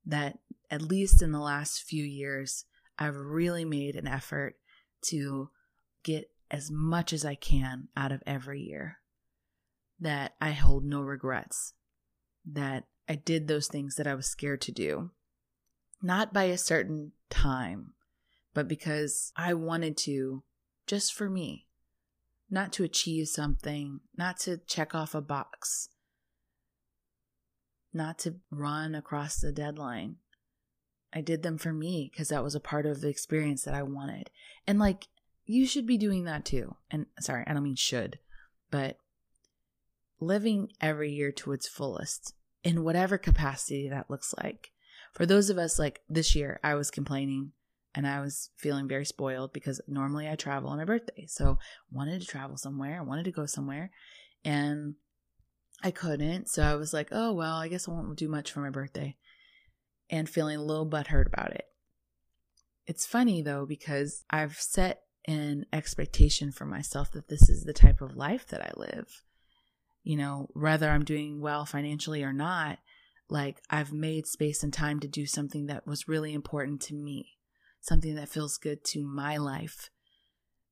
That 0.05 0.39
at 0.69 0.81
least 0.81 1.21
in 1.21 1.31
the 1.31 1.39
last 1.39 1.83
few 1.83 2.03
years, 2.03 2.65
I've 2.97 3.15
really 3.15 3.65
made 3.65 3.95
an 3.95 4.07
effort 4.07 4.55
to 5.05 5.49
get 6.03 6.29
as 6.51 6.69
much 6.71 7.13
as 7.13 7.25
I 7.25 7.35
can 7.35 7.87
out 7.95 8.11
of 8.11 8.21
every 8.25 8.61
year. 8.61 8.99
That 9.99 10.33
I 10.41 10.51
hold 10.51 10.83
no 10.83 11.01
regrets. 11.01 11.73
That 12.45 12.85
I 13.07 13.15
did 13.15 13.47
those 13.47 13.67
things 13.67 13.95
that 13.95 14.07
I 14.07 14.15
was 14.15 14.27
scared 14.27 14.61
to 14.61 14.71
do. 14.71 15.11
Not 16.01 16.33
by 16.33 16.45
a 16.45 16.57
certain 16.57 17.13
time, 17.29 17.93
but 18.53 18.67
because 18.67 19.31
I 19.35 19.53
wanted 19.53 19.97
to, 19.99 20.43
just 20.85 21.13
for 21.13 21.29
me. 21.29 21.67
Not 22.49 22.73
to 22.73 22.83
achieve 22.83 23.29
something, 23.29 24.01
not 24.17 24.39
to 24.41 24.57
check 24.57 24.93
off 24.93 25.15
a 25.15 25.21
box, 25.21 25.89
not 27.93 28.19
to 28.19 28.35
run 28.49 28.95
across 28.95 29.37
the 29.37 29.51
deadline, 29.51 30.17
I 31.13 31.21
did 31.21 31.43
them 31.43 31.57
for 31.57 31.71
me 31.71 32.09
because 32.11 32.29
that 32.29 32.43
was 32.43 32.55
a 32.55 32.59
part 32.59 32.85
of 32.85 33.01
the 33.01 33.09
experience 33.09 33.63
that 33.63 33.75
I 33.75 33.83
wanted. 33.83 34.29
And 34.65 34.79
like, 34.79 35.07
you 35.45 35.67
should 35.67 35.85
be 35.85 35.97
doing 35.97 36.23
that 36.25 36.45
too. 36.45 36.75
And 36.89 37.05
sorry, 37.19 37.43
I 37.45 37.53
don't 37.53 37.63
mean 37.63 37.75
should, 37.75 38.19
but 38.71 38.97
living 40.19 40.69
every 40.81 41.11
year 41.11 41.31
to 41.31 41.51
its 41.51 41.67
fullest 41.67 42.33
in 42.63 42.83
whatever 42.83 43.17
capacity 43.17 43.89
that 43.89 44.09
looks 44.09 44.33
like. 44.41 44.71
For 45.13 45.25
those 45.25 45.49
of 45.49 45.57
us 45.57 45.77
like 45.77 46.01
this 46.09 46.33
year, 46.33 46.59
I 46.63 46.75
was 46.75 46.89
complaining 46.89 47.51
and 47.93 48.07
I 48.07 48.21
was 48.21 48.49
feeling 48.55 48.87
very 48.87 49.05
spoiled 49.05 49.53
because 49.53 49.81
normally 49.87 50.27
I 50.27 50.35
travel 50.35 50.69
on 50.69 50.77
my 50.77 50.85
birthday. 50.85 51.25
So 51.27 51.59
wanted 51.91 52.21
to 52.21 52.27
travel 52.27 52.57
somewhere, 52.57 52.97
I 52.99 53.03
wanted 53.03 53.25
to 53.25 53.31
go 53.31 53.45
somewhere 53.45 53.91
and 54.43 54.95
I 55.83 55.91
couldn't. 55.91 56.47
So 56.47 56.63
I 56.63 56.75
was 56.75 56.93
like, 56.93 57.09
oh, 57.11 57.33
well, 57.33 57.57
I 57.57 57.67
guess 57.67 57.87
I 57.87 57.91
won't 57.91 58.17
do 58.17 58.29
much 58.29 58.51
for 58.51 58.61
my 58.61 58.69
birthday 58.69 59.17
and 60.09 60.29
feeling 60.29 60.57
a 60.57 60.63
little 60.63 60.89
butthurt 60.89 61.27
about 61.27 61.51
it. 61.51 61.65
It's 62.87 63.05
funny 63.05 63.41
though, 63.41 63.65
because 63.65 64.23
I've 64.29 64.55
set 64.55 65.01
an 65.25 65.65
expectation 65.73 66.51
for 66.51 66.65
myself 66.65 67.11
that 67.11 67.27
this 67.27 67.49
is 67.49 67.63
the 67.63 67.73
type 67.73 68.01
of 68.01 68.15
life 68.15 68.47
that 68.47 68.61
I 68.61 68.71
live. 68.75 69.23
You 70.03 70.17
know, 70.17 70.47
whether 70.53 70.89
I'm 70.89 71.05
doing 71.05 71.41
well 71.41 71.65
financially 71.65 72.23
or 72.23 72.33
not, 72.33 72.79
like 73.29 73.61
I've 73.69 73.93
made 73.93 74.27
space 74.27 74.63
and 74.63 74.73
time 74.73 74.99
to 74.99 75.07
do 75.07 75.25
something 75.25 75.67
that 75.67 75.87
was 75.87 76.07
really 76.07 76.33
important 76.33 76.81
to 76.83 76.93
me, 76.93 77.37
something 77.81 78.15
that 78.15 78.29
feels 78.29 78.57
good 78.57 78.83
to 78.85 79.05
my 79.05 79.37
life, 79.37 79.89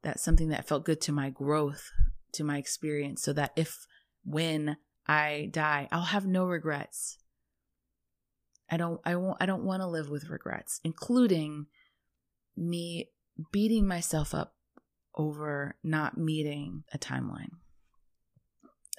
that's 0.03 0.23
something 0.23 0.49
that 0.49 0.67
felt 0.67 0.85
good 0.85 0.99
to 1.01 1.11
my 1.11 1.29
growth, 1.29 1.91
to 2.33 2.43
my 2.43 2.57
experience, 2.57 3.21
so 3.21 3.31
that 3.33 3.51
if 3.55 3.87
when 4.25 4.77
I 5.07 5.49
die, 5.51 5.87
I'll 5.91 6.01
have 6.01 6.25
no 6.25 6.45
regrets. 6.45 7.17
I 8.69 8.77
don't 8.77 9.01
I 9.05 9.15
won't 9.15 9.37
I 9.41 9.45
don't 9.45 9.63
want 9.63 9.81
to 9.81 9.87
live 9.87 10.09
with 10.09 10.29
regrets, 10.29 10.79
including 10.83 11.67
me 12.55 13.09
beating 13.51 13.87
myself 13.87 14.33
up 14.33 14.55
over 15.15 15.75
not 15.83 16.17
meeting 16.17 16.83
a 16.93 16.97
timeline. 16.97 17.51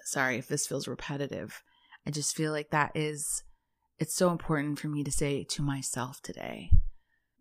Sorry 0.05 0.37
if 0.37 0.49
this 0.49 0.67
feels 0.67 0.89
repetitive. 0.89 1.63
I 2.07 2.11
just 2.11 2.37
feel 2.37 2.53
like 2.53 2.71
that 2.71 2.93
is 2.95 3.45
it's 3.99 4.15
so 4.15 4.31
important 4.31 4.79
for 4.79 4.89
me 4.89 5.05
to 5.05 5.13
say 5.13 5.45
to 5.45 5.63
myself 5.63 6.21
today 6.21 6.71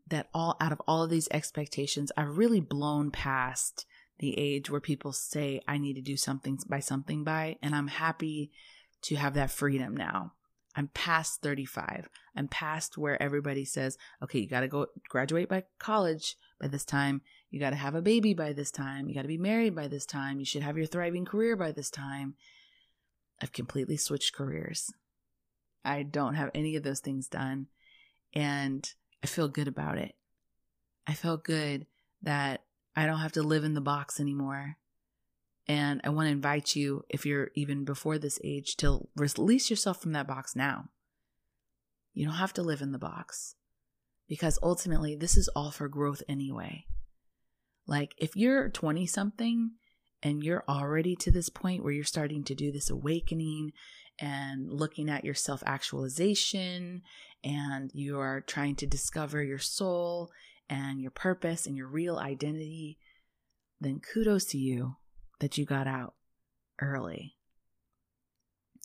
that 0.07 0.29
all 0.33 0.55
out 0.61 0.71
of 0.71 0.81
all 0.87 1.03
of 1.03 1.09
these 1.09 1.27
expectations, 1.31 2.11
I've 2.15 2.37
really 2.37 2.59
blown 2.59 3.11
past 3.11 3.85
the 4.19 4.37
age 4.37 4.69
where 4.69 4.81
people 4.81 5.13
say 5.13 5.61
I 5.67 5.77
need 5.77 5.93
to 5.93 6.01
do 6.01 6.17
something 6.17 6.59
by 6.67 6.79
something 6.79 7.23
by, 7.23 7.57
and 7.61 7.75
I'm 7.75 7.87
happy 7.87 8.51
to 9.03 9.15
have 9.15 9.33
that 9.33 9.51
freedom 9.51 9.95
now. 9.95 10.33
I'm 10.75 10.89
past 10.93 11.41
35. 11.41 12.07
I'm 12.35 12.47
past 12.47 12.97
where 12.97 13.21
everybody 13.21 13.65
says, 13.65 13.97
okay, 14.23 14.39
you 14.39 14.47
got 14.47 14.61
to 14.61 14.67
go 14.67 14.87
graduate 15.09 15.49
by 15.49 15.63
college 15.79 16.37
by 16.61 16.67
this 16.67 16.85
time. 16.85 17.21
You 17.49 17.59
got 17.59 17.71
to 17.71 17.75
have 17.75 17.95
a 17.95 18.01
baby 18.01 18.33
by 18.33 18.53
this 18.53 18.71
time. 18.71 19.09
You 19.09 19.15
got 19.15 19.23
to 19.23 19.27
be 19.27 19.37
married 19.37 19.75
by 19.75 19.87
this 19.87 20.05
time. 20.05 20.39
You 20.39 20.45
should 20.45 20.63
have 20.63 20.77
your 20.77 20.85
thriving 20.85 21.25
career 21.25 21.57
by 21.57 21.71
this 21.71 21.89
time. 21.89 22.35
I've 23.41 23.51
completely 23.51 23.97
switched 23.97 24.33
careers. 24.33 24.93
I 25.83 26.03
don't 26.03 26.35
have 26.35 26.51
any 26.53 26.75
of 26.75 26.83
those 26.83 26.99
things 26.99 27.27
done. 27.27 27.67
And 28.33 28.89
I 29.23 29.27
feel 29.27 29.49
good 29.49 29.67
about 29.67 29.97
it. 29.97 30.15
I 31.05 31.15
feel 31.15 31.37
good 31.37 31.87
that 32.21 32.63
I 32.95 33.05
don't 33.05 33.19
have 33.19 33.31
to 33.33 33.43
live 33.43 33.63
in 33.63 33.73
the 33.73 33.81
box 33.81 34.19
anymore. 34.19 34.77
And 35.67 36.01
I 36.03 36.09
want 36.09 36.27
to 36.27 36.31
invite 36.31 36.75
you, 36.75 37.03
if 37.09 37.25
you're 37.25 37.51
even 37.55 37.85
before 37.85 38.17
this 38.17 38.39
age, 38.43 38.75
to 38.77 39.07
release 39.15 39.69
yourself 39.69 40.01
from 40.01 40.11
that 40.13 40.27
box 40.27 40.55
now. 40.55 40.85
You 42.13 42.25
don't 42.25 42.35
have 42.35 42.53
to 42.53 42.63
live 42.63 42.81
in 42.81 42.91
the 42.91 42.99
box 42.99 43.55
because 44.27 44.59
ultimately, 44.61 45.15
this 45.15 45.37
is 45.37 45.47
all 45.49 45.71
for 45.71 45.87
growth 45.87 46.23
anyway. 46.27 46.85
Like, 47.87 48.13
if 48.17 48.35
you're 48.35 48.69
20 48.69 49.05
something 49.05 49.71
and 50.21 50.43
you're 50.43 50.63
already 50.67 51.15
to 51.17 51.31
this 51.31 51.49
point 51.49 51.83
where 51.83 51.93
you're 51.93 52.03
starting 52.03 52.43
to 52.45 52.55
do 52.55 52.71
this 52.71 52.89
awakening 52.89 53.71
and 54.19 54.71
looking 54.71 55.09
at 55.09 55.23
your 55.23 55.33
self 55.33 55.63
actualization 55.65 57.01
and 57.43 57.91
you 57.93 58.19
are 58.19 58.41
trying 58.41 58.75
to 58.75 58.85
discover 58.85 59.41
your 59.41 59.59
soul 59.59 60.31
and 60.71 61.01
your 61.01 61.11
purpose 61.11 61.67
and 61.67 61.75
your 61.75 61.87
real 61.87 62.17
identity, 62.17 62.97
then 63.81 63.99
kudos 63.99 64.45
to 64.45 64.57
you 64.57 64.95
that 65.41 65.57
you 65.57 65.65
got 65.65 65.85
out 65.85 66.13
early. 66.81 67.35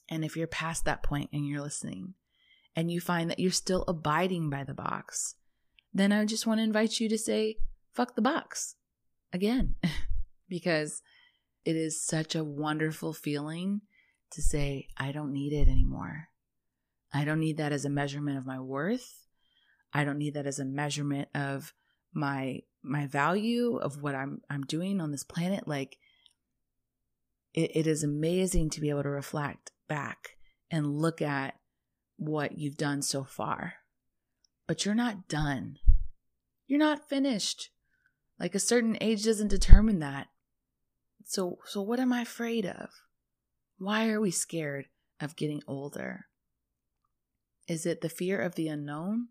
And 0.08 0.24
if 0.24 0.36
you're 0.36 0.48
past 0.48 0.84
that 0.84 1.04
point 1.04 1.30
and 1.32 1.46
you're 1.46 1.62
listening 1.62 2.14
and 2.74 2.90
you 2.90 3.00
find 3.00 3.30
that 3.30 3.38
you're 3.38 3.52
still 3.52 3.84
abiding 3.86 4.50
by 4.50 4.64
the 4.64 4.74
box, 4.74 5.36
then 5.94 6.10
I 6.10 6.24
just 6.24 6.46
want 6.46 6.58
to 6.58 6.64
invite 6.64 6.98
you 6.98 7.08
to 7.08 7.16
say, 7.16 7.56
fuck 7.94 8.16
the 8.16 8.22
box 8.22 8.74
again, 9.32 9.76
because 10.48 11.02
it 11.64 11.76
is 11.76 12.04
such 12.04 12.34
a 12.34 12.44
wonderful 12.44 13.12
feeling 13.12 13.82
to 14.32 14.42
say, 14.42 14.88
I 14.96 15.12
don't 15.12 15.32
need 15.32 15.52
it 15.52 15.68
anymore. 15.68 16.28
I 17.12 17.24
don't 17.24 17.40
need 17.40 17.58
that 17.58 17.72
as 17.72 17.84
a 17.84 17.90
measurement 17.90 18.38
of 18.38 18.46
my 18.46 18.58
worth. 18.58 19.25
I 19.96 20.04
don't 20.04 20.18
need 20.18 20.34
that 20.34 20.46
as 20.46 20.58
a 20.58 20.64
measurement 20.66 21.30
of 21.34 21.72
my 22.12 22.60
my 22.82 23.06
value 23.06 23.78
of 23.78 24.02
what 24.02 24.14
I'm 24.14 24.42
I'm 24.50 24.62
doing 24.62 25.00
on 25.00 25.10
this 25.10 25.24
planet 25.24 25.66
like 25.66 25.96
it, 27.54 27.74
it 27.74 27.86
is 27.86 28.04
amazing 28.04 28.68
to 28.70 28.80
be 28.82 28.90
able 28.90 29.04
to 29.04 29.08
reflect 29.08 29.72
back 29.88 30.36
and 30.70 31.00
look 31.00 31.22
at 31.22 31.54
what 32.18 32.58
you've 32.58 32.76
done 32.76 33.00
so 33.00 33.24
far. 33.24 33.76
But 34.66 34.84
you're 34.84 34.94
not 34.94 35.28
done. 35.28 35.78
You're 36.66 36.78
not 36.78 37.08
finished. 37.08 37.70
Like 38.38 38.54
a 38.54 38.58
certain 38.58 38.98
age 39.00 39.24
doesn't 39.24 39.48
determine 39.48 40.00
that. 40.00 40.26
So 41.24 41.60
so 41.64 41.80
what 41.80 42.00
am 42.00 42.12
I 42.12 42.20
afraid 42.20 42.66
of? 42.66 42.90
Why 43.78 44.10
are 44.10 44.20
we 44.20 44.30
scared 44.30 44.88
of 45.22 45.36
getting 45.36 45.62
older? 45.66 46.26
Is 47.66 47.86
it 47.86 48.02
the 48.02 48.10
fear 48.10 48.38
of 48.38 48.56
the 48.56 48.68
unknown? 48.68 49.28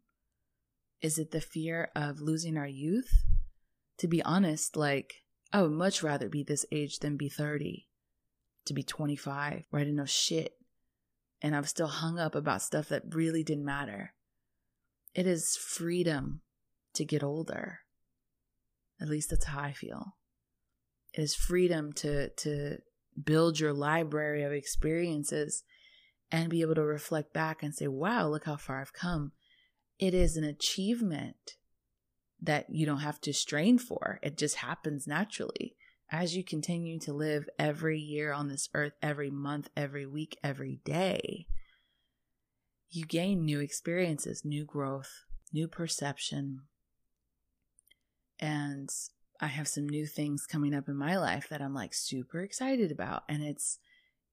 Is 1.05 1.19
it 1.19 1.29
the 1.29 1.39
fear 1.39 1.91
of 1.95 2.19
losing 2.19 2.57
our 2.57 2.65
youth? 2.65 3.25
To 3.99 4.07
be 4.07 4.23
honest, 4.23 4.75
like 4.75 5.21
I 5.53 5.61
would 5.61 5.71
much 5.71 6.01
rather 6.01 6.29
be 6.29 6.41
this 6.41 6.65
age 6.71 6.97
than 6.97 7.15
be 7.15 7.29
30, 7.29 7.87
to 8.65 8.73
be 8.73 8.81
25, 8.81 9.67
where 9.69 9.79
I 9.79 9.83
didn't 9.83 9.97
know 9.97 10.05
shit. 10.05 10.53
And 11.43 11.55
I 11.55 11.59
was 11.59 11.69
still 11.69 11.85
hung 11.85 12.17
up 12.17 12.33
about 12.33 12.63
stuff 12.63 12.89
that 12.89 13.13
really 13.13 13.43
didn't 13.43 13.65
matter. 13.65 14.15
It 15.13 15.27
is 15.27 15.55
freedom 15.55 16.41
to 16.95 17.05
get 17.05 17.21
older. 17.21 17.81
At 18.99 19.07
least 19.07 19.29
that's 19.29 19.45
how 19.45 19.59
I 19.59 19.73
feel. 19.73 20.15
It 21.13 21.21
is 21.21 21.35
freedom 21.35 21.93
to 21.97 22.29
to 22.29 22.79
build 23.23 23.59
your 23.59 23.73
library 23.73 24.41
of 24.41 24.51
experiences 24.51 25.61
and 26.31 26.49
be 26.49 26.61
able 26.61 26.73
to 26.73 26.83
reflect 26.83 27.31
back 27.31 27.61
and 27.61 27.75
say, 27.75 27.87
wow, 27.87 28.27
look 28.27 28.45
how 28.45 28.55
far 28.55 28.81
I've 28.81 28.91
come. 28.91 29.33
It 29.99 30.13
is 30.13 30.35
an 30.35 30.43
achievement 30.43 31.57
that 32.41 32.67
you 32.69 32.85
don't 32.85 32.99
have 32.99 33.21
to 33.21 33.33
strain 33.33 33.77
for. 33.77 34.19
It 34.21 34.37
just 34.37 34.57
happens 34.57 35.07
naturally. 35.07 35.75
As 36.11 36.35
you 36.35 36.43
continue 36.43 36.99
to 36.99 37.13
live 37.13 37.49
every 37.57 37.99
year 37.99 38.31
on 38.31 38.47
this 38.47 38.69
earth, 38.73 38.93
every 39.01 39.31
month, 39.31 39.69
every 39.75 40.05
week, 40.05 40.37
every 40.43 40.79
day, 40.85 41.47
you 42.91 43.05
gain 43.05 43.43
new 43.43 43.59
experiences, 43.59 44.43
new 44.45 44.65
growth, 44.65 45.25
new 45.51 45.67
perception. 45.67 46.61
And 48.39 48.89
I 49.41 49.47
have 49.47 49.67
some 49.67 49.87
new 49.89 50.05
things 50.05 50.45
coming 50.45 50.75
up 50.75 50.87
in 50.87 50.95
my 50.95 51.17
life 51.17 51.49
that 51.49 51.61
I'm 51.61 51.73
like 51.73 51.93
super 51.93 52.41
excited 52.41 52.91
about. 52.91 53.23
And 53.27 53.43
it's 53.43 53.79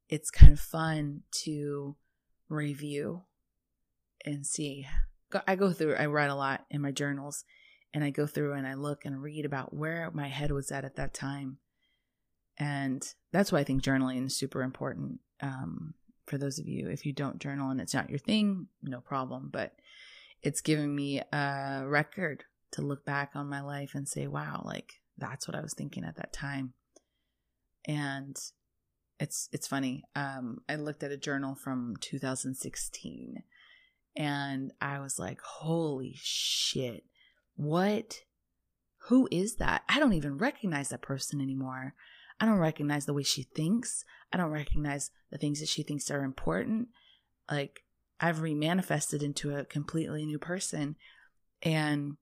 it's 0.08 0.30
kind 0.30 0.52
of 0.52 0.60
fun 0.60 1.22
to 1.44 1.96
review 2.48 3.22
and 4.26 4.46
see. 4.46 4.86
I 5.46 5.56
go 5.56 5.72
through, 5.72 5.94
I 5.96 6.06
write 6.06 6.30
a 6.30 6.34
lot 6.34 6.64
in 6.70 6.80
my 6.80 6.90
journals 6.90 7.44
and 7.94 8.02
I 8.02 8.10
go 8.10 8.26
through 8.26 8.54
and 8.54 8.66
I 8.66 8.74
look 8.74 9.04
and 9.04 9.22
read 9.22 9.44
about 9.44 9.74
where 9.74 10.10
my 10.12 10.28
head 10.28 10.50
was 10.50 10.70
at 10.70 10.84
at 10.84 10.96
that 10.96 11.14
time. 11.14 11.58
And 12.58 13.06
that's 13.32 13.50
why 13.50 13.60
I 13.60 13.64
think 13.64 13.82
journaling 13.82 14.26
is 14.26 14.36
super 14.36 14.62
important. 14.62 15.20
Um, 15.40 15.94
for 16.26 16.38
those 16.38 16.58
of 16.58 16.66
you, 16.66 16.88
if 16.88 17.04
you 17.04 17.12
don't 17.12 17.40
journal 17.40 17.70
and 17.70 17.80
it's 17.80 17.94
not 17.94 18.10
your 18.10 18.18
thing, 18.18 18.68
no 18.82 19.00
problem. 19.00 19.50
But 19.52 19.74
it's 20.42 20.60
given 20.60 20.94
me 20.94 21.20
a 21.32 21.82
record 21.86 22.44
to 22.72 22.82
look 22.82 23.04
back 23.04 23.32
on 23.34 23.48
my 23.48 23.60
life 23.60 23.92
and 23.94 24.08
say, 24.08 24.26
wow, 24.26 24.62
like 24.64 25.00
that's 25.18 25.46
what 25.46 25.56
I 25.56 25.60
was 25.60 25.74
thinking 25.74 26.04
at 26.04 26.16
that 26.16 26.32
time. 26.32 26.74
And 27.86 28.36
it's 29.18 29.48
it's 29.52 29.66
funny. 29.66 30.04
Um, 30.16 30.58
I 30.68 30.76
looked 30.76 31.02
at 31.02 31.12
a 31.12 31.16
journal 31.16 31.54
from 31.54 31.94
2016 32.00 33.42
and 34.16 34.72
I 34.80 35.00
was 35.00 35.18
like, 35.18 35.40
holy 35.40 36.14
shit. 36.16 37.04
What? 37.56 38.20
Who 39.08 39.28
is 39.30 39.56
that? 39.56 39.82
I 39.88 39.98
don't 39.98 40.12
even 40.12 40.38
recognize 40.38 40.90
that 40.90 41.02
person 41.02 41.40
anymore. 41.40 41.94
I 42.40 42.46
don't 42.46 42.58
recognize 42.58 43.06
the 43.06 43.14
way 43.14 43.22
she 43.22 43.42
thinks. 43.42 44.04
I 44.32 44.36
don't 44.36 44.50
recognize 44.50 45.10
the 45.30 45.38
things 45.38 45.60
that 45.60 45.68
she 45.68 45.82
thinks 45.82 46.10
are 46.10 46.24
important. 46.24 46.88
Like, 47.50 47.84
I've 48.20 48.38
remanifested 48.38 49.22
into 49.22 49.56
a 49.56 49.64
completely 49.64 50.24
new 50.24 50.38
person. 50.38 50.96
And 51.62 52.16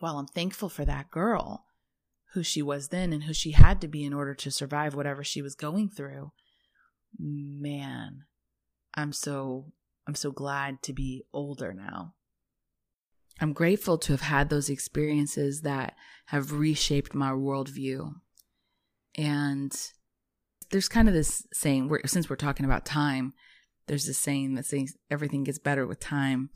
while 0.00 0.18
I'm 0.18 0.26
thankful 0.26 0.68
for 0.68 0.84
that 0.84 1.10
girl, 1.10 1.66
who 2.32 2.42
she 2.42 2.62
was 2.62 2.88
then 2.88 3.12
and 3.12 3.24
who 3.24 3.34
she 3.34 3.52
had 3.52 3.80
to 3.82 3.88
be 3.88 4.04
in 4.04 4.14
order 4.14 4.34
to 4.34 4.50
survive 4.50 4.94
whatever 4.94 5.22
she 5.22 5.42
was 5.42 5.54
going 5.54 5.90
through, 5.90 6.32
man, 7.18 8.24
I'm 8.94 9.12
so 9.12 9.72
I'm 10.06 10.14
so 10.14 10.30
glad 10.30 10.82
to 10.82 10.92
be 10.92 11.24
older 11.32 11.72
now. 11.72 12.14
I'm 13.40 13.52
grateful 13.52 13.98
to 13.98 14.12
have 14.12 14.22
had 14.22 14.50
those 14.50 14.68
experiences 14.68 15.62
that 15.62 15.94
have 16.26 16.52
reshaped 16.52 17.14
my 17.14 17.30
worldview. 17.30 18.14
And 19.16 19.72
there's 20.70 20.88
kind 20.88 21.08
of 21.08 21.14
this 21.14 21.46
saying, 21.52 21.88
where, 21.88 22.00
since 22.06 22.28
we're 22.28 22.36
talking 22.36 22.66
about 22.66 22.84
time, 22.84 23.32
there's 23.86 24.06
this 24.06 24.18
saying 24.18 24.54
that 24.54 24.66
says 24.66 24.96
everything 25.10 25.44
gets 25.44 25.58
better 25.58 25.86
with 25.86 26.00
time. 26.00 26.50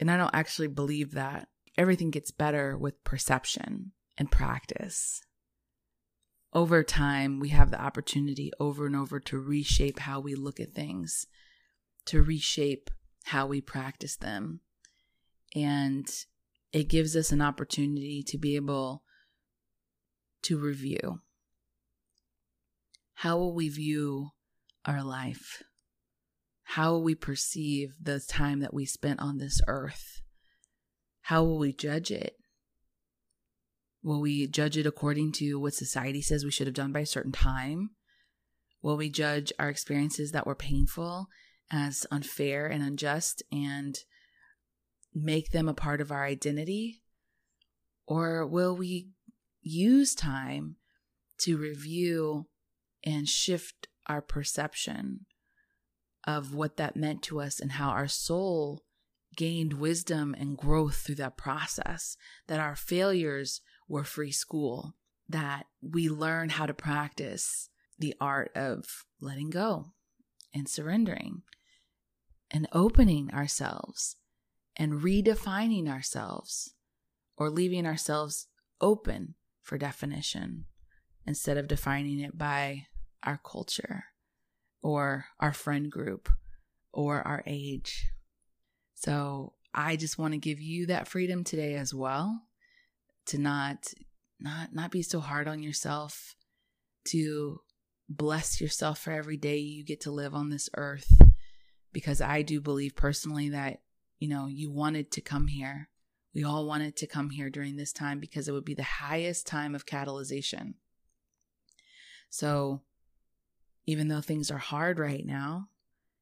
And 0.00 0.10
I 0.10 0.16
don't 0.16 0.34
actually 0.34 0.68
believe 0.68 1.12
that. 1.12 1.48
Everything 1.76 2.10
gets 2.10 2.30
better 2.30 2.76
with 2.76 3.04
perception 3.04 3.92
and 4.16 4.30
practice. 4.30 5.22
Over 6.52 6.82
time, 6.82 7.40
we 7.40 7.50
have 7.50 7.70
the 7.70 7.80
opportunity 7.80 8.50
over 8.58 8.86
and 8.86 8.96
over 8.96 9.20
to 9.20 9.38
reshape 9.38 10.00
how 10.00 10.18
we 10.18 10.34
look 10.34 10.58
at 10.58 10.72
things, 10.72 11.26
to 12.08 12.22
reshape 12.22 12.90
how 13.24 13.46
we 13.46 13.60
practice 13.60 14.16
them. 14.16 14.60
And 15.54 16.08
it 16.72 16.88
gives 16.88 17.16
us 17.16 17.32
an 17.32 17.40
opportunity 17.40 18.22
to 18.28 18.38
be 18.38 18.56
able 18.56 19.02
to 20.42 20.58
review. 20.58 21.20
How 23.14 23.36
will 23.36 23.54
we 23.54 23.68
view 23.68 24.30
our 24.84 25.02
life? 25.02 25.62
How 26.62 26.92
will 26.92 27.02
we 27.02 27.14
perceive 27.14 27.94
the 28.00 28.20
time 28.20 28.60
that 28.60 28.74
we 28.74 28.86
spent 28.86 29.20
on 29.20 29.38
this 29.38 29.60
earth? 29.66 30.22
How 31.22 31.42
will 31.44 31.58
we 31.58 31.72
judge 31.72 32.10
it? 32.10 32.36
Will 34.02 34.20
we 34.20 34.46
judge 34.46 34.76
it 34.76 34.86
according 34.86 35.32
to 35.32 35.58
what 35.58 35.74
society 35.74 36.22
says 36.22 36.44
we 36.44 36.50
should 36.50 36.66
have 36.66 36.74
done 36.74 36.92
by 36.92 37.00
a 37.00 37.06
certain 37.06 37.32
time? 37.32 37.90
Will 38.80 38.96
we 38.96 39.10
judge 39.10 39.52
our 39.58 39.68
experiences 39.68 40.32
that 40.32 40.46
were 40.46 40.54
painful 40.54 41.28
as 41.70 42.06
unfair 42.10 42.66
and 42.66 42.82
unjust 42.82 43.42
and 43.52 43.98
make 45.14 45.50
them 45.50 45.68
a 45.68 45.74
part 45.74 46.00
of 46.00 46.10
our 46.10 46.24
identity? 46.24 47.02
Or 48.06 48.46
will 48.46 48.76
we 48.76 49.10
use 49.62 50.14
time 50.14 50.76
to 51.38 51.56
review 51.56 52.46
and 53.04 53.28
shift 53.28 53.88
our 54.06 54.22
perception 54.22 55.26
of 56.26 56.54
what 56.54 56.76
that 56.76 56.96
meant 56.96 57.22
to 57.22 57.40
us 57.40 57.60
and 57.60 57.72
how 57.72 57.90
our 57.90 58.08
soul 58.08 58.84
gained 59.36 59.74
wisdom 59.74 60.34
and 60.38 60.56
growth 60.56 60.96
through 60.96 61.14
that 61.14 61.36
process, 61.36 62.16
that 62.48 62.58
our 62.58 62.74
failures 62.74 63.60
were 63.88 64.04
free 64.04 64.32
school, 64.32 64.94
that 65.28 65.66
we 65.80 66.08
learn 66.08 66.48
how 66.48 66.66
to 66.66 66.74
practice 66.74 67.68
the 67.98 68.14
art 68.20 68.50
of 68.56 69.04
letting 69.20 69.50
go 69.50 69.92
and 70.54 70.68
surrendering 70.68 71.42
and 72.50 72.68
opening 72.72 73.30
ourselves 73.32 74.16
and 74.76 75.02
redefining 75.02 75.88
ourselves 75.88 76.74
or 77.36 77.50
leaving 77.50 77.86
ourselves 77.86 78.46
open 78.80 79.34
for 79.62 79.76
definition 79.76 80.64
instead 81.26 81.58
of 81.58 81.68
defining 81.68 82.20
it 82.20 82.38
by 82.38 82.86
our 83.22 83.40
culture 83.44 84.04
or 84.82 85.26
our 85.40 85.52
friend 85.52 85.90
group 85.90 86.28
or 86.92 87.26
our 87.26 87.42
age. 87.46 88.06
So 88.94 89.54
I 89.74 89.96
just 89.96 90.18
want 90.18 90.32
to 90.32 90.38
give 90.38 90.60
you 90.60 90.86
that 90.86 91.08
freedom 91.08 91.44
today 91.44 91.74
as 91.74 91.92
well 91.92 92.42
to 93.26 93.38
not 93.38 93.92
not 94.40 94.72
not 94.72 94.90
be 94.90 95.02
so 95.02 95.20
hard 95.20 95.48
on 95.48 95.62
yourself 95.62 96.34
to 97.04 97.60
bless 98.08 98.60
yourself 98.60 99.00
for 99.00 99.12
every 99.12 99.36
day 99.36 99.58
you 99.58 99.84
get 99.84 100.00
to 100.00 100.10
live 100.10 100.34
on 100.34 100.48
this 100.48 100.70
earth 100.76 101.12
because 101.92 102.20
I 102.20 102.42
do 102.42 102.60
believe 102.60 102.94
personally 102.96 103.50
that 103.50 103.80
you 104.18 104.28
know 104.28 104.46
you 104.46 104.70
wanted 104.70 105.10
to 105.12 105.20
come 105.20 105.46
here. 105.46 105.88
We 106.34 106.44
all 106.44 106.66
wanted 106.66 106.96
to 106.96 107.06
come 107.06 107.30
here 107.30 107.50
during 107.50 107.76
this 107.76 107.92
time 107.92 108.20
because 108.20 108.48
it 108.48 108.52
would 108.52 108.64
be 108.64 108.74
the 108.74 108.82
highest 108.82 109.46
time 109.46 109.74
of 109.74 109.86
catalyzation. 109.86 110.74
So 112.30 112.82
even 113.86 114.08
though 114.08 114.20
things 114.20 114.50
are 114.50 114.58
hard 114.58 114.98
right 114.98 115.24
now 115.24 115.68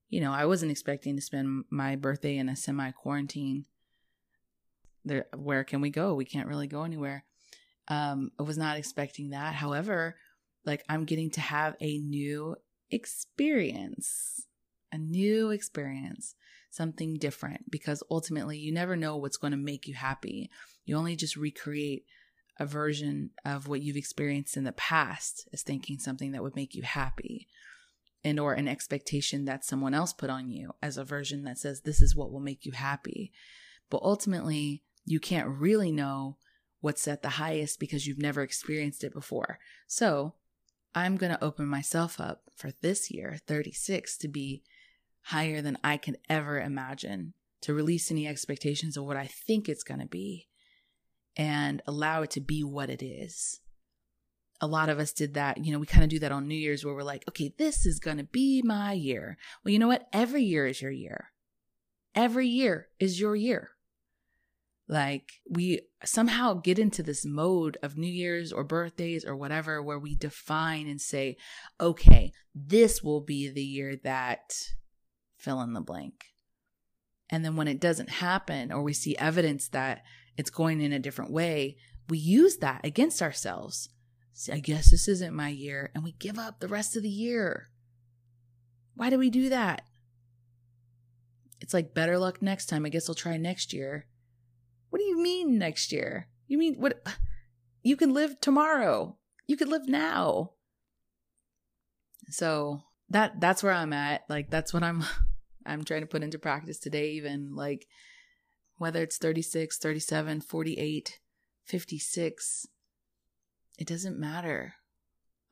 you 0.08 0.20
know 0.20 0.32
I 0.32 0.46
wasn't 0.46 0.70
expecting 0.70 1.16
to 1.16 1.22
spend 1.22 1.64
my 1.70 1.96
birthday 1.96 2.36
in 2.36 2.48
a 2.48 2.56
semi 2.56 2.90
quarantine 2.92 3.64
there 5.04 5.26
where 5.36 5.64
can 5.64 5.80
we 5.80 5.90
go? 5.90 6.14
We 6.14 6.24
can't 6.24 6.48
really 6.48 6.66
go 6.66 6.82
anywhere. 6.82 7.24
Um 7.88 8.30
i 8.38 8.42
was 8.42 8.58
not 8.58 8.76
expecting 8.76 9.30
that. 9.30 9.54
However 9.54 10.16
like 10.64 10.84
i'm 10.88 11.04
getting 11.04 11.30
to 11.30 11.40
have 11.40 11.76
a 11.80 11.98
new 11.98 12.56
experience 12.90 14.46
a 14.96 14.98
new 14.98 15.50
experience 15.50 16.34
something 16.70 17.14
different 17.14 17.70
because 17.70 18.02
ultimately 18.10 18.58
you 18.58 18.72
never 18.72 18.96
know 18.96 19.16
what's 19.16 19.36
going 19.36 19.52
to 19.52 19.56
make 19.56 19.86
you 19.86 19.94
happy 19.94 20.50
you 20.84 20.96
only 20.96 21.14
just 21.14 21.36
recreate 21.36 22.04
a 22.58 22.66
version 22.66 23.30
of 23.44 23.68
what 23.68 23.82
you've 23.82 23.96
experienced 23.96 24.56
in 24.56 24.64
the 24.64 24.72
past 24.72 25.48
as 25.52 25.62
thinking 25.62 25.98
something 25.98 26.32
that 26.32 26.42
would 26.42 26.56
make 26.56 26.74
you 26.74 26.82
happy 26.82 27.46
and 28.24 28.40
or 28.40 28.54
an 28.54 28.66
expectation 28.66 29.44
that 29.44 29.64
someone 29.64 29.94
else 29.94 30.12
put 30.12 30.30
on 30.30 30.48
you 30.48 30.72
as 30.82 30.96
a 30.96 31.04
version 31.04 31.44
that 31.44 31.58
says 31.58 31.82
this 31.82 32.00
is 32.00 32.16
what 32.16 32.32
will 32.32 32.40
make 32.40 32.64
you 32.64 32.72
happy 32.72 33.32
but 33.90 34.02
ultimately 34.02 34.82
you 35.04 35.20
can't 35.20 35.48
really 35.48 35.92
know 35.92 36.36
what's 36.80 37.08
at 37.08 37.22
the 37.22 37.30
highest 37.30 37.80
because 37.80 38.06
you've 38.06 38.18
never 38.18 38.42
experienced 38.42 39.02
it 39.02 39.12
before. 39.12 39.58
So 39.86 40.34
I'm 40.94 41.16
going 41.16 41.32
to 41.32 41.44
open 41.44 41.66
myself 41.66 42.20
up 42.20 42.42
for 42.54 42.70
this 42.80 43.10
year, 43.10 43.38
36, 43.46 44.16
to 44.18 44.28
be 44.28 44.62
higher 45.26 45.60
than 45.60 45.76
I 45.82 45.96
can 45.96 46.16
ever 46.28 46.60
imagine, 46.60 47.34
to 47.62 47.74
release 47.74 48.10
any 48.10 48.28
expectations 48.28 48.96
of 48.96 49.04
what 49.04 49.16
I 49.16 49.26
think 49.26 49.68
it's 49.68 49.82
going 49.82 49.98
to 49.98 50.06
be 50.06 50.46
and 51.36 51.82
allow 51.86 52.22
it 52.22 52.30
to 52.32 52.40
be 52.40 52.62
what 52.62 52.90
it 52.90 53.04
is. 53.04 53.60
A 54.60 54.68
lot 54.68 54.88
of 54.88 54.98
us 55.00 55.12
did 55.12 55.34
that. 55.34 55.64
You 55.64 55.72
know, 55.72 55.78
we 55.80 55.86
kind 55.86 56.04
of 56.04 56.10
do 56.10 56.20
that 56.20 56.30
on 56.30 56.46
New 56.46 56.54
Year's 56.54 56.84
where 56.84 56.94
we're 56.94 57.02
like, 57.02 57.24
okay, 57.28 57.52
this 57.58 57.84
is 57.84 57.98
going 57.98 58.18
to 58.18 58.24
be 58.24 58.62
my 58.64 58.92
year. 58.92 59.36
Well, 59.64 59.72
you 59.72 59.80
know 59.80 59.88
what? 59.88 60.06
Every 60.12 60.44
year 60.44 60.66
is 60.66 60.80
your 60.80 60.92
year. 60.92 61.32
Every 62.14 62.46
year 62.46 62.88
is 63.00 63.20
your 63.20 63.34
year. 63.34 63.70
Like 64.88 65.32
we 65.50 65.80
somehow 66.04 66.54
get 66.54 66.78
into 66.78 67.02
this 67.02 67.26
mode 67.26 67.76
of 67.82 67.98
New 67.98 68.06
Year's 68.06 68.52
or 68.52 68.62
birthdays 68.62 69.24
or 69.24 69.34
whatever 69.34 69.82
where 69.82 69.98
we 69.98 70.14
define 70.14 70.86
and 70.86 71.00
say, 71.00 71.36
okay, 71.80 72.32
this 72.54 73.02
will 73.02 73.20
be 73.20 73.48
the 73.48 73.64
year 73.64 73.96
that 74.04 74.54
fill 75.36 75.60
in 75.60 75.72
the 75.72 75.80
blank. 75.80 76.24
And 77.30 77.44
then 77.44 77.56
when 77.56 77.68
it 77.68 77.80
doesn't 77.80 78.10
happen 78.10 78.72
or 78.72 78.82
we 78.82 78.92
see 78.92 79.16
evidence 79.16 79.68
that 79.68 80.02
it's 80.36 80.50
going 80.50 80.80
in 80.80 80.92
a 80.92 80.98
different 80.98 81.32
way, 81.32 81.76
we 82.08 82.18
use 82.18 82.58
that 82.58 82.84
against 82.84 83.20
ourselves. 83.20 83.88
See, 84.32 84.52
I 84.52 84.60
guess 84.60 84.90
this 84.90 85.08
isn't 85.08 85.34
my 85.34 85.48
year. 85.48 85.90
And 85.94 86.04
we 86.04 86.12
give 86.12 86.38
up 86.38 86.60
the 86.60 86.68
rest 86.68 86.96
of 86.96 87.02
the 87.02 87.08
year. 87.08 87.68
Why 88.94 89.10
do 89.10 89.18
we 89.18 89.30
do 89.30 89.48
that? 89.48 89.82
It's 91.60 91.74
like 91.74 91.94
better 91.94 92.18
luck 92.18 92.42
next 92.42 92.66
time. 92.66 92.84
I 92.84 92.90
guess 92.90 93.08
I'll 93.08 93.14
try 93.14 93.36
next 93.36 93.72
year. 93.72 94.06
What 94.90 94.98
do 94.98 95.04
you 95.04 95.20
mean 95.20 95.58
next 95.58 95.90
year? 95.90 96.28
You 96.46 96.58
mean 96.58 96.76
what? 96.76 97.04
You 97.82 97.96
can 97.96 98.12
live 98.12 98.40
tomorrow. 98.40 99.16
You 99.46 99.56
can 99.56 99.68
live 99.68 99.88
now. 99.88 100.52
So 102.30 102.82
that 103.10 103.40
that's 103.40 103.62
where 103.62 103.72
I'm 103.72 103.92
at. 103.92 104.22
Like 104.28 104.50
that's 104.50 104.72
what 104.72 104.82
I'm 104.82 105.04
I'm 105.66 105.84
trying 105.84 106.02
to 106.02 106.06
put 106.06 106.22
into 106.22 106.38
practice 106.38 106.78
today 106.78 107.10
even 107.12 107.54
like 107.56 107.86
whether 108.78 109.02
it's 109.02 109.16
36, 109.16 109.78
37, 109.78 110.42
48, 110.42 111.20
56, 111.64 112.66
it 113.78 113.86
doesn't 113.86 114.18
matter. 114.18 114.74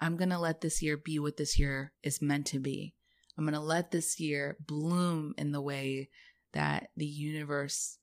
I'm 0.00 0.16
going 0.16 0.30
to 0.30 0.38
let 0.38 0.60
this 0.60 0.82
year 0.82 0.96
be 0.96 1.18
what 1.18 1.36
this 1.36 1.58
year 1.58 1.92
is 2.02 2.20
meant 2.20 2.46
to 2.48 2.60
be. 2.60 2.94
I'm 3.36 3.44
going 3.44 3.54
to 3.54 3.60
let 3.60 3.90
this 3.90 4.20
year 4.20 4.56
bloom 4.64 5.34
in 5.38 5.52
the 5.52 5.62
way 5.62 6.10
that 6.52 6.88
the 6.96 7.06
universe 7.06 7.98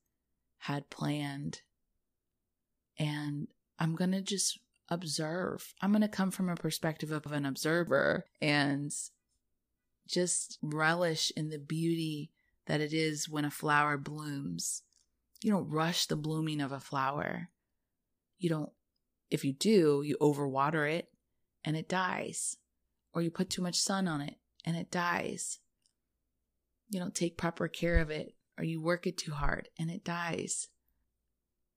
had 0.57 0.89
planned. 0.89 1.61
And 2.97 3.47
I'm 3.79 3.95
going 3.95 4.11
to 4.11 4.21
just 4.21 4.59
observe. 4.89 5.73
I'm 5.81 5.91
going 5.91 6.01
to 6.01 6.07
come 6.07 6.31
from 6.31 6.49
a 6.49 6.55
perspective 6.55 7.11
of 7.11 7.31
an 7.31 7.45
observer 7.45 8.25
and 8.41 8.91
just 10.07 10.57
relish 10.61 11.31
in 11.35 11.49
the 11.49 11.59
beauty 11.59 12.31
that 12.67 12.81
it 12.81 12.93
is 12.93 13.29
when 13.29 13.45
a 13.45 13.51
flower 13.51 13.97
blooms 13.97 14.83
you 15.41 15.51
don't 15.51 15.69
rush 15.69 16.05
the 16.05 16.15
blooming 16.15 16.61
of 16.61 16.71
a 16.71 16.79
flower. 16.79 17.49
You 18.37 18.49
don't, 18.49 18.71
if 19.29 19.43
you 19.43 19.53
do, 19.53 20.03
you 20.05 20.17
overwater 20.21 20.89
it 20.89 21.09
and 21.65 21.75
it 21.75 21.89
dies. 21.89 22.57
Or 23.13 23.21
you 23.21 23.31
put 23.31 23.49
too 23.49 23.61
much 23.61 23.75
sun 23.75 24.07
on 24.07 24.21
it 24.21 24.35
and 24.65 24.77
it 24.77 24.91
dies. 24.91 25.59
You 26.89 26.99
don't 26.99 27.15
take 27.15 27.37
proper 27.37 27.67
care 27.67 27.97
of 27.97 28.09
it 28.09 28.35
or 28.57 28.63
you 28.63 28.81
work 28.81 29.07
it 29.07 29.17
too 29.17 29.31
hard 29.31 29.69
and 29.79 29.89
it 29.89 30.03
dies. 30.03 30.67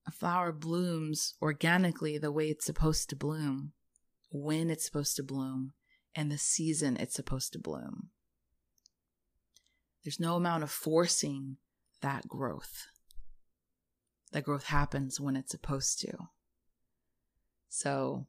A 0.07 0.11
flower 0.11 0.51
blooms 0.51 1.33
organically 1.41 2.19
the 2.19 2.31
way 2.31 2.49
it's 2.49 2.65
supposed 2.65 3.09
to 3.09 3.15
bloom, 3.15 3.71
when 4.29 4.69
it's 4.69 4.85
supposed 4.85 5.15
to 5.15 5.23
bloom, 5.23 5.73
and 6.13 6.31
the 6.31 6.37
season 6.37 6.95
it's 6.97 7.15
supposed 7.15 7.53
to 7.53 7.59
bloom. 7.59 8.09
There's 10.05 10.19
no 10.19 10.35
amount 10.35 10.63
of 10.63 10.71
forcing 10.71 11.57
that 11.99 12.27
growth 12.27 12.87
that 14.35 14.43
growth 14.43 14.65
happens 14.65 15.17
when 15.17 15.37
it's 15.37 15.51
supposed 15.51 16.01
to. 16.01 16.11
So, 17.69 18.27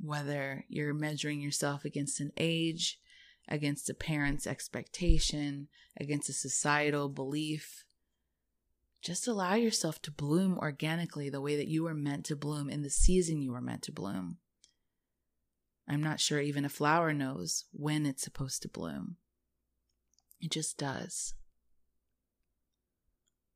whether 0.00 0.64
you're 0.68 0.94
measuring 0.94 1.40
yourself 1.40 1.84
against 1.84 2.20
an 2.20 2.30
age, 2.36 3.00
against 3.48 3.90
a 3.90 3.94
parent's 3.94 4.46
expectation, 4.46 5.66
against 5.98 6.28
a 6.28 6.32
societal 6.32 7.08
belief, 7.08 7.84
just 9.02 9.26
allow 9.26 9.54
yourself 9.54 10.00
to 10.02 10.12
bloom 10.12 10.56
organically 10.58 11.28
the 11.28 11.40
way 11.40 11.56
that 11.56 11.66
you 11.66 11.82
were 11.82 11.94
meant 11.94 12.24
to 12.26 12.36
bloom 12.36 12.70
in 12.70 12.82
the 12.82 12.90
season 12.90 13.42
you 13.42 13.50
were 13.50 13.60
meant 13.60 13.82
to 13.82 13.92
bloom. 13.92 14.36
I'm 15.88 16.04
not 16.04 16.20
sure 16.20 16.40
even 16.40 16.64
a 16.64 16.68
flower 16.68 17.12
knows 17.12 17.64
when 17.72 18.06
it's 18.06 18.22
supposed 18.22 18.62
to 18.62 18.68
bloom. 18.68 19.16
It 20.40 20.50
just 20.50 20.78
does. 20.78 21.34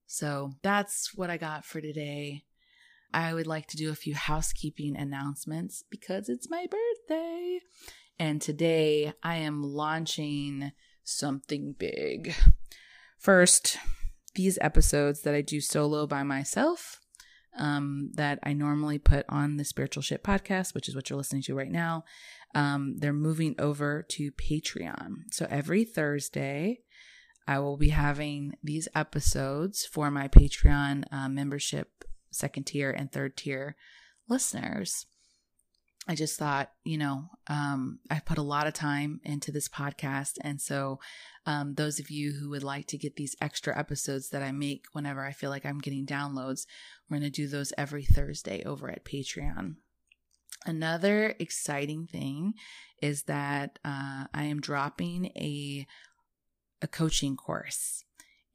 So 0.06 0.52
that's 0.62 1.14
what 1.14 1.30
I 1.30 1.36
got 1.36 1.64
for 1.64 1.80
today. 1.80 2.44
I 3.14 3.34
would 3.34 3.46
like 3.46 3.66
to 3.68 3.76
do 3.76 3.90
a 3.90 3.94
few 3.94 4.14
housekeeping 4.14 4.96
announcements 4.96 5.84
because 5.90 6.28
it's 6.28 6.50
my 6.50 6.66
birthday. 6.66 7.60
And 8.18 8.40
today 8.40 9.12
I 9.22 9.36
am 9.36 9.62
launching 9.62 10.72
something 11.04 11.74
big. 11.78 12.34
First, 13.18 13.78
these 14.34 14.58
episodes 14.60 15.22
that 15.22 15.34
I 15.34 15.42
do 15.42 15.60
solo 15.60 16.06
by 16.06 16.22
myself, 16.22 17.00
um, 17.58 18.10
that 18.14 18.38
I 18.42 18.52
normally 18.52 18.98
put 18.98 19.26
on 19.28 19.56
the 19.56 19.64
Spiritual 19.64 20.02
Shit 20.02 20.24
podcast, 20.24 20.74
which 20.74 20.88
is 20.88 20.94
what 20.94 21.10
you're 21.10 21.18
listening 21.18 21.42
to 21.42 21.54
right 21.54 21.70
now, 21.70 22.04
um, 22.54 22.96
they're 22.98 23.12
moving 23.12 23.54
over 23.58 24.02
to 24.10 24.32
Patreon. 24.32 25.32
So 25.32 25.46
every 25.48 25.84
Thursday, 25.84 26.80
I 27.46 27.58
will 27.58 27.76
be 27.76 27.88
having 27.88 28.56
these 28.62 28.88
episodes 28.94 29.84
for 29.84 30.10
my 30.10 30.28
Patreon 30.28 31.04
uh, 31.10 31.28
membership, 31.28 32.04
second 32.30 32.64
tier 32.64 32.90
and 32.90 33.10
third 33.10 33.36
tier 33.36 33.76
listeners. 34.28 35.06
I 36.08 36.16
just 36.16 36.36
thought, 36.36 36.72
you 36.84 36.98
know, 36.98 37.30
um, 37.46 38.00
I 38.10 38.18
put 38.18 38.38
a 38.38 38.42
lot 38.42 38.66
of 38.66 38.74
time 38.74 39.20
into 39.22 39.52
this 39.52 39.68
podcast. 39.68 40.32
And 40.40 40.60
so, 40.60 40.98
um, 41.46 41.74
those 41.74 42.00
of 42.00 42.10
you 42.10 42.32
who 42.32 42.50
would 42.50 42.64
like 42.64 42.88
to 42.88 42.98
get 42.98 43.14
these 43.14 43.36
extra 43.40 43.76
episodes 43.78 44.30
that 44.30 44.42
I 44.42 44.50
make 44.50 44.86
whenever 44.92 45.24
I 45.24 45.32
feel 45.32 45.50
like 45.50 45.64
I'm 45.64 45.78
getting 45.78 46.04
downloads, 46.04 46.66
we're 47.08 47.18
going 47.18 47.30
to 47.30 47.42
do 47.42 47.46
those 47.46 47.72
every 47.78 48.04
Thursday 48.04 48.64
over 48.64 48.90
at 48.90 49.04
Patreon. 49.04 49.76
Another 50.64 51.34
exciting 51.38 52.06
thing 52.06 52.54
is 53.00 53.24
that 53.24 53.78
uh, 53.84 54.24
I 54.32 54.44
am 54.44 54.60
dropping 54.60 55.26
a 55.36 55.86
a 56.80 56.88
coaching 56.88 57.36
course 57.36 58.04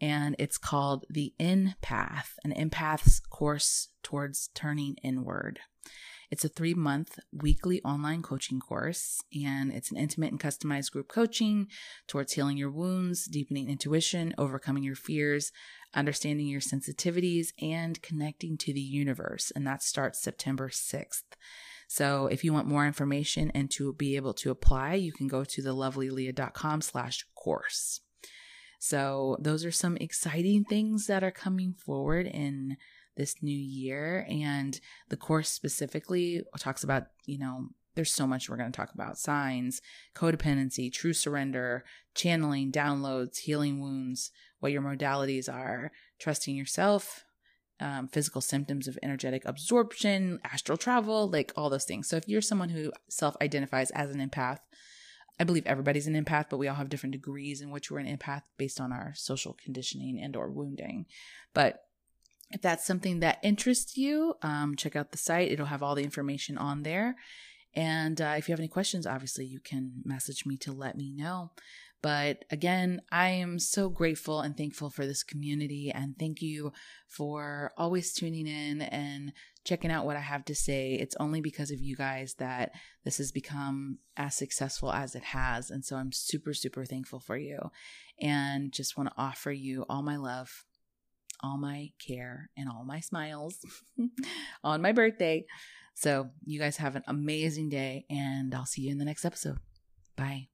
and 0.01 0.35
it's 0.37 0.57
called 0.57 1.05
the 1.09 1.33
Empath, 1.39 2.33
an 2.43 2.53
empath's 2.53 3.19
course 3.19 3.89
towards 4.03 4.49
turning 4.53 4.95
inward. 5.03 5.59
It's 6.29 6.43
a 6.43 6.49
three 6.49 6.73
month 6.73 7.19
weekly 7.31 7.81
online 7.83 8.21
coaching 8.21 8.59
course, 8.59 9.21
and 9.33 9.71
it's 9.71 9.91
an 9.91 9.97
intimate 9.97 10.31
and 10.31 10.39
customized 10.39 10.91
group 10.91 11.07
coaching 11.07 11.67
towards 12.05 12.33
healing 12.33 12.57
your 12.57 12.69
wounds, 12.69 13.25
deepening 13.25 13.69
intuition, 13.69 14.35
overcoming 14.37 14.83
your 14.83 14.95
fears, 14.95 15.53
understanding 15.95 16.47
your 16.47 16.59
sensitivities, 16.59 17.53
and 17.61 18.01
connecting 18.01 18.57
to 18.57 18.73
the 18.73 18.81
universe. 18.81 19.51
And 19.55 19.65
that 19.65 19.81
starts 19.81 20.21
September 20.21 20.67
6th. 20.67 21.23
So 21.87 22.27
if 22.27 22.43
you 22.43 22.53
want 22.53 22.67
more 22.67 22.85
information 22.85 23.49
and 23.51 23.71
to 23.71 23.93
be 23.93 24.15
able 24.17 24.33
to 24.35 24.51
apply, 24.51 24.95
you 24.95 25.13
can 25.13 25.27
go 25.27 25.43
to 25.43 25.61
thelovelyleah.com 25.61 26.81
slash 26.81 27.25
course. 27.35 28.01
So, 28.79 29.37
those 29.39 29.65
are 29.65 29.71
some 29.71 29.97
exciting 29.97 30.63
things 30.63 31.07
that 31.07 31.23
are 31.23 31.31
coming 31.31 31.73
forward 31.73 32.27
in 32.27 32.77
this 33.15 33.35
new 33.41 33.57
year. 33.57 34.27
And 34.29 34.79
the 35.09 35.17
course 35.17 35.49
specifically 35.49 36.43
talks 36.59 36.83
about, 36.83 37.07
you 37.25 37.39
know, 37.39 37.69
there's 37.95 38.13
so 38.13 38.27
much 38.27 38.47
we're 38.47 38.57
going 38.57 38.71
to 38.71 38.77
talk 38.77 38.93
about 38.93 39.17
signs, 39.17 39.81
codependency, 40.15 40.93
true 40.93 41.13
surrender, 41.13 41.83
channeling, 42.13 42.71
downloads, 42.71 43.39
healing 43.39 43.81
wounds, 43.81 44.29
what 44.59 44.71
your 44.71 44.83
modalities 44.83 45.51
are, 45.51 45.91
trusting 46.19 46.55
yourself, 46.55 47.25
um, 47.79 48.07
physical 48.07 48.41
symptoms 48.41 48.87
of 48.87 48.97
energetic 49.03 49.43
absorption, 49.45 50.39
astral 50.43 50.77
travel, 50.77 51.29
like 51.29 51.51
all 51.55 51.69
those 51.69 51.85
things. 51.85 52.07
So 52.07 52.17
if 52.17 52.27
you're 52.27 52.41
someone 52.41 52.69
who 52.69 52.91
self 53.09 53.35
identifies 53.41 53.91
as 53.91 54.09
an 54.09 54.27
empath, 54.27 54.59
I 55.39 55.43
believe 55.43 55.67
everybody's 55.67 56.07
an 56.07 56.21
empath, 56.21 56.47
but 56.49 56.57
we 56.57 56.67
all 56.67 56.75
have 56.75 56.89
different 56.89 57.13
degrees 57.13 57.61
in 57.61 57.69
which 57.69 57.91
we're 57.91 57.99
an 57.99 58.17
empath 58.17 58.41
based 58.57 58.81
on 58.81 58.91
our 58.91 59.13
social 59.15 59.55
conditioning 59.63 60.19
and 60.19 60.35
or 60.35 60.49
wounding. 60.49 61.05
But 61.53 61.83
if 62.51 62.61
that's 62.61 62.85
something 62.85 63.19
that 63.19 63.39
interests 63.43 63.97
you, 63.97 64.35
um, 64.41 64.75
check 64.75 64.95
out 64.95 65.11
the 65.11 65.17
site. 65.17 65.51
It'll 65.51 65.67
have 65.67 65.83
all 65.83 65.95
the 65.95 66.03
information 66.03 66.57
on 66.57 66.83
there. 66.83 67.15
And 67.75 68.19
uh, 68.19 68.35
if 68.37 68.47
you 68.47 68.53
have 68.53 68.59
any 68.59 68.69
questions, 68.69 69.05
obviously 69.05 69.45
you 69.45 69.59
can 69.59 70.01
message 70.03 70.45
me 70.45 70.57
to 70.57 70.71
let 70.71 70.97
me 70.97 71.11
know. 71.11 71.51
But 72.01 72.45
again, 72.51 73.01
I 73.11 73.29
am 73.29 73.59
so 73.59 73.89
grateful 73.89 74.41
and 74.41 74.55
thankful 74.55 74.89
for 74.89 75.05
this 75.05 75.23
community. 75.23 75.91
And 75.93 76.15
thank 76.17 76.41
you 76.41 76.71
for 77.07 77.71
always 77.77 78.13
tuning 78.13 78.47
in 78.47 78.81
and 78.81 79.33
checking 79.65 79.91
out 79.91 80.05
what 80.05 80.15
I 80.15 80.21
have 80.21 80.45
to 80.45 80.55
say. 80.55 80.93
It's 80.93 81.15
only 81.19 81.41
because 81.41 81.71
of 81.71 81.81
you 81.81 81.95
guys 81.95 82.35
that 82.35 82.71
this 83.03 83.17
has 83.17 83.31
become 83.31 83.97
as 84.15 84.35
successful 84.35 84.91
as 84.91 85.15
it 85.15 85.23
has. 85.23 85.71
And 85.71 85.83
so 85.83 85.95
I'm 85.95 86.11
super, 86.11 86.53
super 86.53 86.85
thankful 86.85 87.19
for 87.19 87.35
you 87.35 87.59
and 88.21 88.71
just 88.71 88.97
want 88.97 89.09
to 89.09 89.15
offer 89.17 89.51
you 89.51 89.85
all 89.89 90.03
my 90.03 90.17
love, 90.17 90.65
all 91.41 91.57
my 91.57 91.89
care, 92.05 92.49
and 92.55 92.69
all 92.69 92.85
my 92.85 92.99
smiles 92.99 93.57
on 94.63 94.81
my 94.81 94.91
birthday. 94.91 95.45
So 95.95 96.29
you 96.45 96.59
guys 96.59 96.77
have 96.77 96.95
an 96.95 97.03
amazing 97.07 97.69
day, 97.69 98.05
and 98.07 98.53
I'll 98.53 98.67
see 98.67 98.83
you 98.83 98.91
in 98.91 98.99
the 98.99 99.05
next 99.05 99.25
episode. 99.25 99.57
Bye. 100.15 100.49